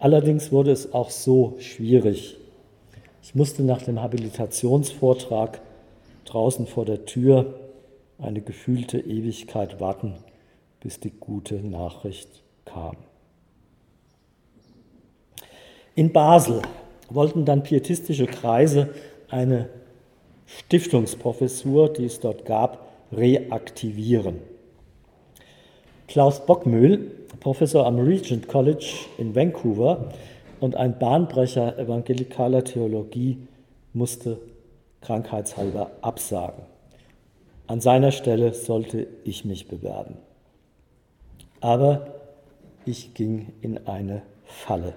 Allerdings 0.00 0.50
wurde 0.50 0.72
es 0.72 0.92
auch 0.92 1.10
so 1.10 1.54
schwierig. 1.60 2.38
Ich 3.22 3.36
musste 3.36 3.62
nach 3.62 3.82
dem 3.82 4.02
Habilitationsvortrag 4.02 5.60
draußen 6.24 6.66
vor 6.66 6.84
der 6.84 7.04
Tür 7.04 7.60
eine 8.18 8.40
gefühlte 8.40 8.98
Ewigkeit 8.98 9.78
warten, 9.78 10.14
bis 10.80 10.98
die 10.98 11.12
gute 11.12 11.54
Nachricht 11.54 12.42
kam. 12.64 12.96
In 15.94 16.12
Basel 16.12 16.62
wollten 17.10 17.44
dann 17.44 17.62
pietistische 17.62 18.26
Kreise 18.26 18.88
eine 19.28 19.68
Stiftungsprofessur, 20.46 21.92
die 21.92 22.04
es 22.04 22.20
dort 22.20 22.44
gab, 22.44 22.86
reaktivieren. 23.12 24.38
Klaus 26.08 26.44
Bockmühl, 26.46 27.10
Professor 27.40 27.86
am 27.86 27.98
Regent 27.98 28.48
College 28.48 28.94
in 29.18 29.34
Vancouver 29.34 30.12
und 30.60 30.76
ein 30.76 30.98
Bahnbrecher 30.98 31.78
evangelikaler 31.78 32.64
Theologie, 32.64 33.38
musste 33.92 34.38
krankheitshalber 35.00 35.90
absagen. 36.00 36.64
An 37.66 37.80
seiner 37.80 38.12
Stelle 38.12 38.54
sollte 38.54 39.06
ich 39.24 39.44
mich 39.44 39.68
bewerben. 39.68 40.16
Aber 41.60 42.14
ich 42.84 43.14
ging 43.14 43.52
in 43.60 43.86
eine 43.86 44.22
Falle. 44.44 44.94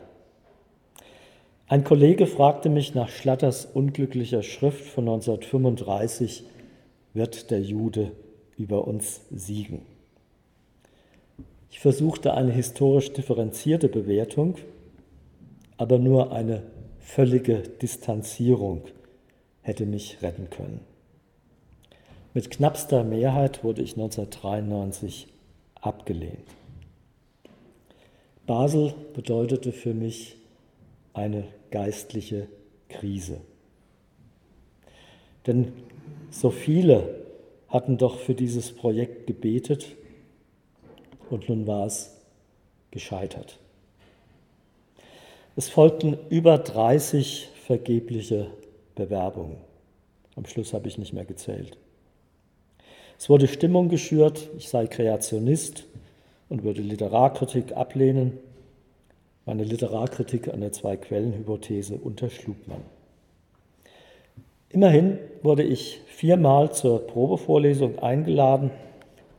Ein 1.69 1.83
Kollege 1.83 2.25
fragte 2.25 2.67
mich 2.67 2.95
nach 2.95 3.09
Schlatters 3.09 3.63
unglücklicher 3.63 4.41
Schrift 4.41 4.85
von 4.85 5.07
1935, 5.07 6.43
wird 7.13 7.51
der 7.51 7.61
Jude 7.61 8.11
über 8.57 8.87
uns 8.87 9.21
siegen. 9.29 9.83
Ich 11.69 11.79
versuchte 11.79 12.33
eine 12.33 12.51
historisch 12.51 13.13
differenzierte 13.13 13.87
Bewertung, 13.87 14.55
aber 15.77 15.99
nur 15.99 16.31
eine 16.31 16.63
völlige 16.97 17.59
Distanzierung 17.59 18.81
hätte 19.61 19.85
mich 19.85 20.23
retten 20.23 20.49
können. 20.49 20.79
Mit 22.33 22.49
knappster 22.49 23.03
Mehrheit 23.03 23.63
wurde 23.63 23.83
ich 23.83 23.91
1993 23.91 25.27
abgelehnt. 25.79 26.47
Basel 28.47 28.95
bedeutete 29.13 29.71
für 29.71 29.93
mich 29.93 30.38
eine 31.19 31.43
geistliche 31.71 32.47
Krise. 32.87 33.41
Denn 35.45 35.73
so 36.31 36.49
viele 36.49 37.25
hatten 37.67 37.97
doch 37.97 38.19
für 38.19 38.33
dieses 38.33 38.71
Projekt 38.71 39.27
gebetet 39.27 39.95
und 41.29 41.49
nun 41.49 41.67
war 41.67 41.85
es 41.85 42.17
gescheitert. 42.91 43.59
Es 45.55 45.69
folgten 45.69 46.17
über 46.29 46.57
30 46.57 47.49
vergebliche 47.65 48.47
Bewerbungen. 48.95 49.57
Am 50.35 50.45
Schluss 50.45 50.73
habe 50.73 50.87
ich 50.87 50.97
nicht 50.97 51.13
mehr 51.13 51.25
gezählt. 51.25 51.77
Es 53.17 53.29
wurde 53.29 53.47
Stimmung 53.47 53.89
geschürt, 53.89 54.49
ich 54.57 54.69
sei 54.69 54.87
Kreationist 54.87 55.83
und 56.47 56.63
würde 56.63 56.81
Literarkritik 56.81 57.73
ablehnen. 57.73 58.37
Meine 59.45 59.63
Literarkritik 59.63 60.47
an 60.53 60.61
der 60.61 60.71
Zwei-Quellen-Hypothese 60.71 61.95
unterschlug 61.95 62.67
man. 62.67 62.81
Immerhin 64.69 65.17
wurde 65.41 65.63
ich 65.63 66.01
viermal 66.07 66.71
zur 66.71 67.07
Probevorlesung 67.07 67.99
eingeladen 67.99 68.69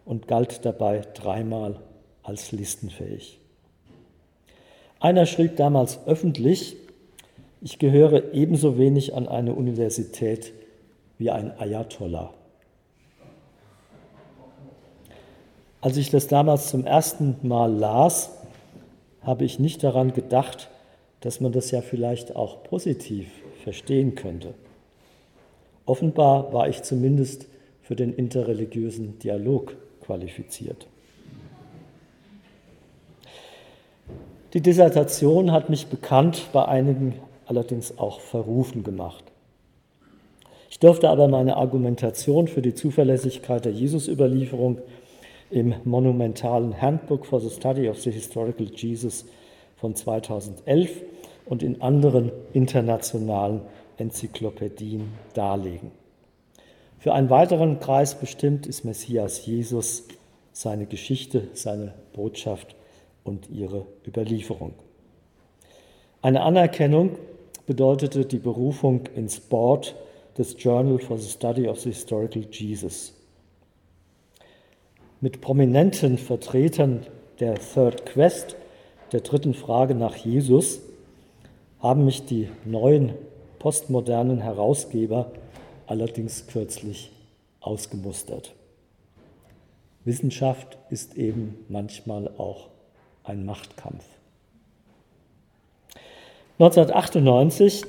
und 0.04 0.26
galt 0.26 0.64
dabei 0.64 1.02
dreimal 1.14 1.80
als 2.22 2.50
listenfähig. 2.50 3.38
Einer 4.98 5.26
schrieb 5.26 5.56
damals 5.56 6.06
öffentlich, 6.06 6.76
ich 7.62 7.78
gehöre 7.78 8.34
ebenso 8.34 8.76
wenig 8.76 9.14
an 9.14 9.28
eine 9.28 9.54
Universität 9.54 10.52
wie 11.18 11.30
ein 11.30 11.56
Ayatollah. 11.58 12.34
Als 15.80 15.96
ich 15.96 16.10
das 16.10 16.26
damals 16.26 16.68
zum 16.68 16.84
ersten 16.84 17.36
Mal 17.42 17.72
las, 17.72 18.39
habe 19.22 19.44
ich 19.44 19.58
nicht 19.58 19.82
daran 19.82 20.12
gedacht, 20.12 20.70
dass 21.20 21.40
man 21.40 21.52
das 21.52 21.70
ja 21.70 21.82
vielleicht 21.82 22.36
auch 22.36 22.62
positiv 22.62 23.28
verstehen 23.62 24.14
könnte. 24.14 24.54
Offenbar 25.84 26.52
war 26.52 26.68
ich 26.68 26.82
zumindest 26.82 27.46
für 27.82 27.96
den 27.96 28.14
interreligiösen 28.14 29.18
Dialog 29.18 29.76
qualifiziert. 30.00 30.86
Die 34.54 34.60
Dissertation 34.60 35.52
hat 35.52 35.70
mich 35.70 35.86
bekannt, 35.86 36.48
bei 36.52 36.64
einigen 36.64 37.14
allerdings 37.46 37.98
auch 37.98 38.20
verrufen 38.20 38.82
gemacht. 38.82 39.24
Ich 40.70 40.78
durfte 40.78 41.08
aber 41.10 41.28
meine 41.28 41.56
Argumentation 41.56 42.48
für 42.48 42.62
die 42.62 42.74
Zuverlässigkeit 42.74 43.64
der 43.64 43.72
Jesusüberlieferung 43.72 44.78
im 45.50 45.74
monumentalen 45.84 46.80
Handbook 46.80 47.26
for 47.26 47.40
the 47.40 47.50
Study 47.50 47.88
of 47.88 48.00
the 48.00 48.10
Historical 48.10 48.66
Jesus 48.66 49.24
von 49.76 49.94
2011 49.94 51.02
und 51.46 51.62
in 51.62 51.82
anderen 51.82 52.30
internationalen 52.52 53.62
Enzyklopädien 53.98 55.08
darlegen. 55.34 55.90
Für 56.98 57.14
einen 57.14 57.30
weiteren 57.30 57.80
Kreis 57.80 58.14
bestimmt 58.14 58.66
ist 58.66 58.84
Messias 58.84 59.44
Jesus, 59.46 60.06
seine 60.52 60.86
Geschichte, 60.86 61.48
seine 61.54 61.94
Botschaft 62.12 62.76
und 63.24 63.48
ihre 63.50 63.86
Überlieferung. 64.06 64.74
Eine 66.22 66.42
Anerkennung 66.42 67.16
bedeutete 67.66 68.26
die 68.26 68.38
Berufung 68.38 69.06
ins 69.16 69.40
Board 69.40 69.94
des 70.36 70.56
Journal 70.62 70.98
for 70.98 71.18
the 71.18 71.28
Study 71.28 71.66
of 71.66 71.80
the 71.80 71.90
Historical 71.90 72.44
Jesus 72.50 73.14
mit 75.20 75.40
prominenten 75.40 76.18
Vertretern 76.18 77.06
der 77.40 77.54
Third 77.54 78.06
Quest, 78.06 78.56
der 79.12 79.20
dritten 79.20 79.54
Frage 79.54 79.94
nach 79.94 80.16
Jesus, 80.16 80.80
haben 81.80 82.04
mich 82.04 82.24
die 82.26 82.48
neuen 82.64 83.14
postmodernen 83.58 84.40
Herausgeber 84.40 85.30
allerdings 85.86 86.46
kürzlich 86.46 87.10
ausgemustert. 87.60 88.54
Wissenschaft 90.04 90.78
ist 90.88 91.16
eben 91.16 91.56
manchmal 91.68 92.28
auch 92.38 92.68
ein 93.24 93.44
Machtkampf. 93.44 94.04
1998 96.58 97.84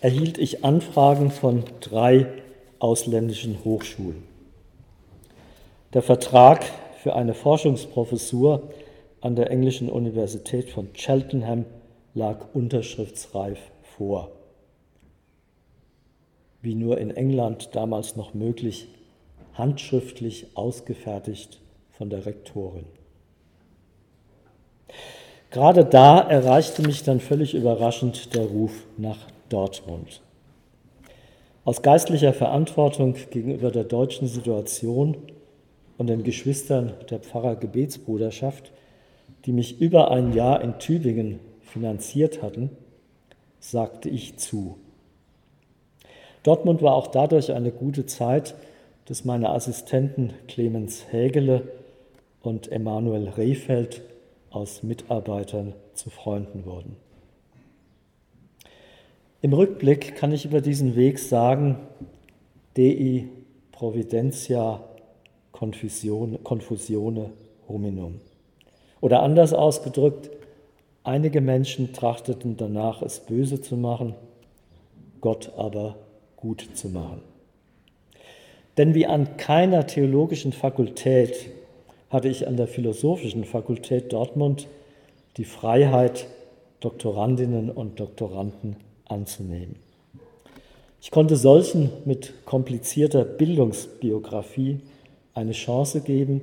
erhielt 0.00 0.38
ich 0.38 0.64
Anfragen 0.64 1.30
von 1.30 1.64
drei 1.80 2.26
ausländischen 2.78 3.64
Hochschulen. 3.64 4.29
Der 5.92 6.02
Vertrag 6.02 6.64
für 7.02 7.16
eine 7.16 7.34
Forschungsprofessur 7.34 8.62
an 9.20 9.34
der 9.34 9.50
englischen 9.50 9.88
Universität 9.88 10.70
von 10.70 10.92
Cheltenham 10.92 11.64
lag 12.14 12.54
unterschriftsreif 12.54 13.58
vor. 13.96 14.30
Wie 16.62 16.76
nur 16.76 16.98
in 16.98 17.10
England 17.10 17.70
damals 17.72 18.14
noch 18.14 18.34
möglich, 18.34 18.86
handschriftlich 19.54 20.46
ausgefertigt 20.54 21.60
von 21.90 22.08
der 22.08 22.24
Rektorin. 22.24 22.84
Gerade 25.50 25.84
da 25.84 26.20
erreichte 26.20 26.82
mich 26.82 27.02
dann 27.02 27.18
völlig 27.18 27.54
überraschend 27.54 28.36
der 28.36 28.44
Ruf 28.44 28.86
nach 28.96 29.18
Dortmund. 29.48 30.20
Aus 31.64 31.82
geistlicher 31.82 32.32
Verantwortung 32.32 33.16
gegenüber 33.30 33.72
der 33.72 33.84
deutschen 33.84 34.28
Situation 34.28 35.16
und 36.00 36.06
den 36.06 36.22
Geschwistern 36.22 36.94
der 37.10 37.18
Pfarrer 37.18 37.56
Gebetsbruderschaft, 37.56 38.72
die 39.44 39.52
mich 39.52 39.82
über 39.82 40.10
ein 40.10 40.32
Jahr 40.32 40.62
in 40.62 40.78
Tübingen 40.78 41.40
finanziert 41.60 42.40
hatten, 42.40 42.70
sagte 43.58 44.08
ich 44.08 44.38
zu. 44.38 44.78
Dortmund 46.42 46.80
war 46.80 46.94
auch 46.94 47.08
dadurch 47.08 47.52
eine 47.52 47.70
gute 47.70 48.06
Zeit, 48.06 48.54
dass 49.04 49.26
meine 49.26 49.50
Assistenten 49.50 50.32
Clemens 50.48 51.04
Hägele 51.10 51.68
und 52.40 52.72
Emanuel 52.72 53.28
Rehfeld 53.28 54.00
aus 54.48 54.82
Mitarbeitern 54.82 55.74
zu 55.92 56.08
Freunden 56.08 56.64
wurden. 56.64 56.96
Im 59.42 59.52
Rückblick 59.52 60.16
kann 60.16 60.32
ich 60.32 60.46
über 60.46 60.62
diesen 60.62 60.96
Weg 60.96 61.18
sagen, 61.18 61.76
Dei 62.74 63.26
providentia 63.72 64.82
confusione 65.52 67.30
hominum. 67.68 68.20
Oder 69.00 69.22
anders 69.22 69.52
ausgedrückt, 69.52 70.30
einige 71.04 71.40
Menschen 71.40 71.92
trachteten 71.92 72.56
danach, 72.56 73.02
es 73.02 73.20
böse 73.20 73.60
zu 73.60 73.76
machen, 73.76 74.14
Gott 75.20 75.52
aber 75.56 75.96
gut 76.36 76.68
zu 76.74 76.88
machen. 76.88 77.22
Denn 78.76 78.94
wie 78.94 79.06
an 79.06 79.36
keiner 79.36 79.86
theologischen 79.86 80.52
Fakultät 80.52 81.50
hatte 82.08 82.28
ich 82.28 82.46
an 82.46 82.56
der 82.56 82.66
Philosophischen 82.66 83.44
Fakultät 83.44 84.12
Dortmund 84.12 84.68
die 85.36 85.44
Freiheit, 85.44 86.26
Doktorandinnen 86.80 87.70
und 87.70 88.00
Doktoranden 88.00 88.76
anzunehmen. 89.04 89.76
Ich 91.02 91.10
konnte 91.10 91.36
solchen 91.36 91.90
mit 92.04 92.44
komplizierter 92.44 93.24
Bildungsbiografie 93.24 94.80
eine 95.34 95.52
Chance 95.52 96.00
geben 96.00 96.42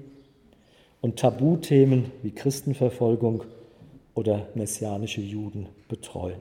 und 1.02 1.20
Tabuthemen 1.20 2.12
wie 2.24 2.32
Christenverfolgung 2.32 3.44
oder 4.16 4.48
messianische 4.56 5.22
Juden 5.22 5.68
betreuen. 5.88 6.40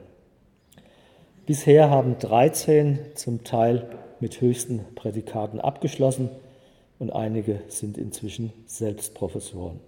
Bisher 1.45 1.89
haben 1.89 2.17
13 2.19 2.99
zum 3.15 3.43
Teil 3.43 3.87
mit 4.19 4.41
höchsten 4.41 4.81
Prädikaten 4.95 5.59
abgeschlossen 5.59 6.29
und 6.99 7.11
einige 7.11 7.61
sind 7.67 7.97
inzwischen 7.97 8.51
selbst 8.65 9.13
Professoren. 9.13 9.79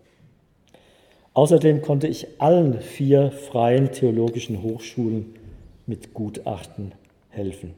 Außerdem 1.34 1.82
konnte 1.82 2.08
ich 2.08 2.28
allen 2.40 2.80
vier 2.82 3.32
freien 3.32 3.92
theologischen 3.92 4.62
Hochschulen 4.62 5.36
mit 5.86 6.14
Gutachten 6.14 6.94
helfen. 7.30 7.74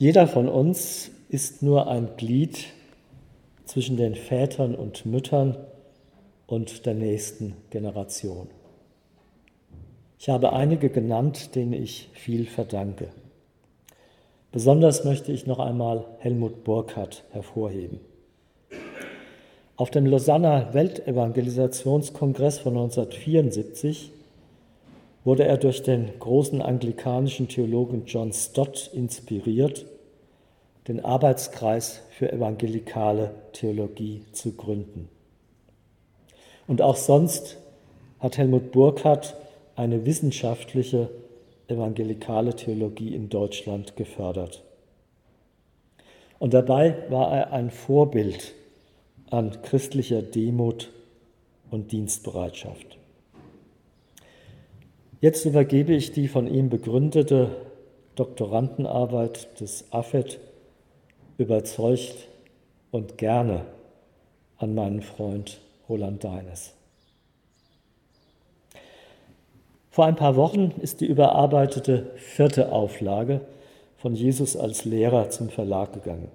Jeder 0.00 0.26
von 0.26 0.48
uns 0.48 1.10
ist 1.28 1.62
nur 1.62 1.88
ein 1.88 2.16
Glied 2.16 2.68
zwischen 3.66 3.98
den 3.98 4.14
Vätern 4.14 4.74
und 4.74 5.04
Müttern 5.04 5.58
und 6.46 6.86
der 6.86 6.94
nächsten 6.94 7.54
Generation. 7.68 8.48
Ich 10.18 10.30
habe 10.30 10.54
einige 10.54 10.88
genannt, 10.88 11.54
denen 11.54 11.74
ich 11.74 12.08
viel 12.14 12.46
verdanke. 12.46 13.10
Besonders 14.52 15.04
möchte 15.04 15.32
ich 15.32 15.46
noch 15.46 15.58
einmal 15.58 16.06
Helmut 16.20 16.64
Burkhardt 16.64 17.24
hervorheben. 17.32 18.00
Auf 19.76 19.90
dem 19.90 20.06
Lausanner 20.06 20.72
Weltevangelisationskongress 20.72 22.58
von 22.58 22.72
1974 22.72 24.12
wurde 25.24 25.44
er 25.44 25.58
durch 25.58 25.82
den 25.82 26.18
großen 26.18 26.62
anglikanischen 26.62 27.48
Theologen 27.48 28.04
John 28.06 28.32
Stott 28.32 28.90
inspiriert, 28.94 29.86
den 30.88 31.04
Arbeitskreis 31.04 32.02
für 32.10 32.32
evangelikale 32.32 33.34
Theologie 33.52 34.24
zu 34.32 34.52
gründen. 34.52 35.08
Und 36.66 36.82
auch 36.82 36.96
sonst 36.96 37.58
hat 38.18 38.38
Helmut 38.38 38.72
Burkhardt 38.72 39.36
eine 39.76 40.06
wissenschaftliche 40.06 41.10
evangelikale 41.68 42.54
Theologie 42.54 43.14
in 43.14 43.28
Deutschland 43.28 43.96
gefördert. 43.96 44.62
Und 46.38 46.54
dabei 46.54 46.96
war 47.10 47.32
er 47.32 47.52
ein 47.52 47.70
Vorbild 47.70 48.54
an 49.30 49.62
christlicher 49.62 50.22
Demut 50.22 50.90
und 51.70 51.92
Dienstbereitschaft. 51.92 52.99
Jetzt 55.20 55.44
übergebe 55.44 55.92
ich 55.92 56.12
die 56.12 56.28
von 56.28 56.46
ihm 56.46 56.70
begründete 56.70 57.50
Doktorandenarbeit 58.14 59.60
des 59.60 59.84
AFET 59.90 60.40
überzeugt 61.36 62.28
und 62.90 63.18
gerne 63.18 63.66
an 64.56 64.74
meinen 64.74 65.02
Freund 65.02 65.60
Roland 65.90 66.24
Deines. 66.24 66.72
Vor 69.90 70.06
ein 70.06 70.16
paar 70.16 70.36
Wochen 70.36 70.72
ist 70.80 71.02
die 71.02 71.06
überarbeitete 71.06 72.12
vierte 72.16 72.72
Auflage 72.72 73.42
von 73.98 74.14
Jesus 74.14 74.56
als 74.56 74.86
Lehrer 74.86 75.28
zum 75.28 75.50
Verlag 75.50 75.92
gegangen. 75.92 76.28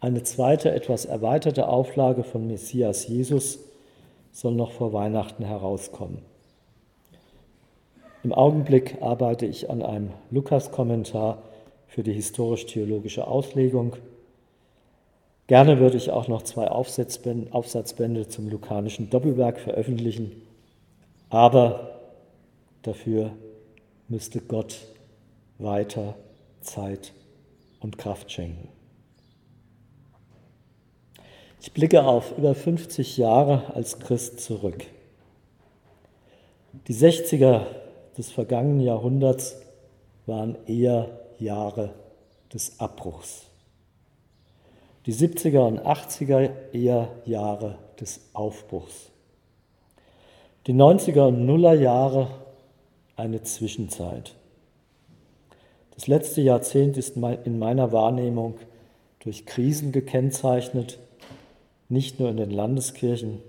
Eine 0.00 0.24
zweite, 0.24 0.72
etwas 0.72 1.04
erweiterte 1.04 1.68
Auflage 1.68 2.24
von 2.24 2.48
Messias 2.48 3.06
Jesus 3.06 3.60
soll 4.32 4.54
noch 4.54 4.72
vor 4.72 4.92
Weihnachten 4.92 5.44
herauskommen. 5.44 6.31
Im 8.24 8.32
Augenblick 8.32 9.02
arbeite 9.02 9.46
ich 9.46 9.68
an 9.68 9.82
einem 9.82 10.10
Lukas-Kommentar 10.30 11.42
für 11.88 12.04
die 12.04 12.12
historisch-theologische 12.12 13.26
Auslegung. 13.26 13.96
Gerne 15.48 15.80
würde 15.80 15.96
ich 15.96 16.12
auch 16.12 16.28
noch 16.28 16.42
zwei 16.42 16.68
Aufsatzbände 16.68 18.28
zum 18.28 18.48
lukanischen 18.48 19.10
Doppelwerk 19.10 19.58
veröffentlichen, 19.58 20.40
aber 21.30 21.98
dafür 22.82 23.32
müsste 24.08 24.40
Gott 24.40 24.86
weiter 25.58 26.14
Zeit 26.60 27.12
und 27.80 27.98
Kraft 27.98 28.30
schenken. 28.30 28.68
Ich 31.60 31.72
blicke 31.72 32.04
auf 32.04 32.38
über 32.38 32.54
50 32.54 33.16
Jahre 33.16 33.74
als 33.74 33.98
Christ 33.98 34.40
zurück. 34.40 34.84
Die 36.86 36.94
60er 36.94 37.66
des 38.16 38.30
vergangenen 38.30 38.80
Jahrhunderts 38.80 39.56
waren 40.26 40.56
eher 40.66 41.20
Jahre 41.38 41.94
des 42.52 42.78
Abbruchs. 42.80 43.46
Die 45.06 45.14
70er 45.14 45.66
und 45.66 45.80
80er 45.80 46.50
eher 46.72 47.08
Jahre 47.24 47.78
des 48.00 48.20
Aufbruchs. 48.32 49.10
Die 50.66 50.74
90er 50.74 51.28
und 51.28 51.44
Nuller 51.44 51.74
Jahre 51.74 52.28
eine 53.16 53.42
Zwischenzeit. 53.42 54.34
Das 55.94 56.06
letzte 56.06 56.40
Jahrzehnt 56.40 56.96
ist 56.96 57.16
in 57.16 57.58
meiner 57.58 57.92
Wahrnehmung 57.92 58.58
durch 59.20 59.44
Krisen 59.44 59.92
gekennzeichnet 59.92 60.98
nicht 61.92 62.18
nur 62.18 62.30
in 62.30 62.38
den 62.38 62.50
Landeskirchen, 62.50 63.42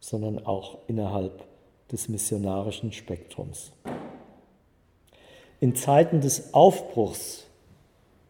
sondern 0.00 0.44
auch 0.44 0.78
innerhalb 0.88 1.44
des 1.92 2.08
missionarischen 2.08 2.92
Spektrums. 2.92 3.72
In 5.60 5.74
Zeiten 5.74 6.20
des 6.20 6.52
Aufbruchs 6.52 7.46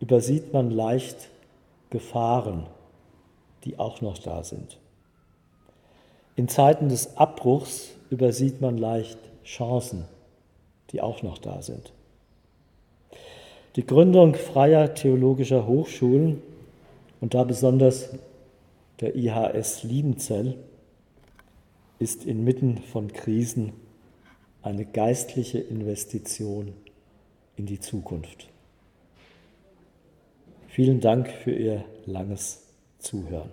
übersieht 0.01 0.53
man 0.53 0.71
leicht 0.71 1.31
Gefahren, 1.91 2.67
die 3.65 3.79
auch 3.79 4.01
noch 4.01 4.19
da 4.19 4.45
sind. 4.45 4.79
In 6.37 6.49
Zeiten 6.49 6.89
des 6.89 7.17
Abbruchs 7.17 7.93
übersieht 8.11 8.61
man 8.61 8.77
leicht 8.77 9.19
Chancen, 9.45 10.05
die 10.91 11.01
auch 11.01 11.23
noch 11.23 11.39
da 11.39 11.63
sind. 11.63 11.93
Die 13.77 13.87
Gründung 13.87 14.35
freier 14.35 14.95
theologischer 14.95 15.67
Hochschulen 15.67 16.43
und 17.21 17.35
da 17.35 17.45
besonders 17.45 18.11
der 19.01 19.17
IHS 19.17 19.83
Liebenzell 19.83 20.57
ist 21.99 22.25
inmitten 22.25 22.79
von 22.79 23.13
Krisen 23.13 23.73
eine 24.63 24.85
geistliche 24.85 25.59
Investition 25.59 26.75
in 27.57 27.67
die 27.67 27.81
Zukunft. 27.81 28.49
Vielen 30.69 31.01
Dank 31.01 31.29
für 31.31 31.53
Ihr 31.53 31.85
langes 32.05 32.67
Zuhören. 32.99 33.51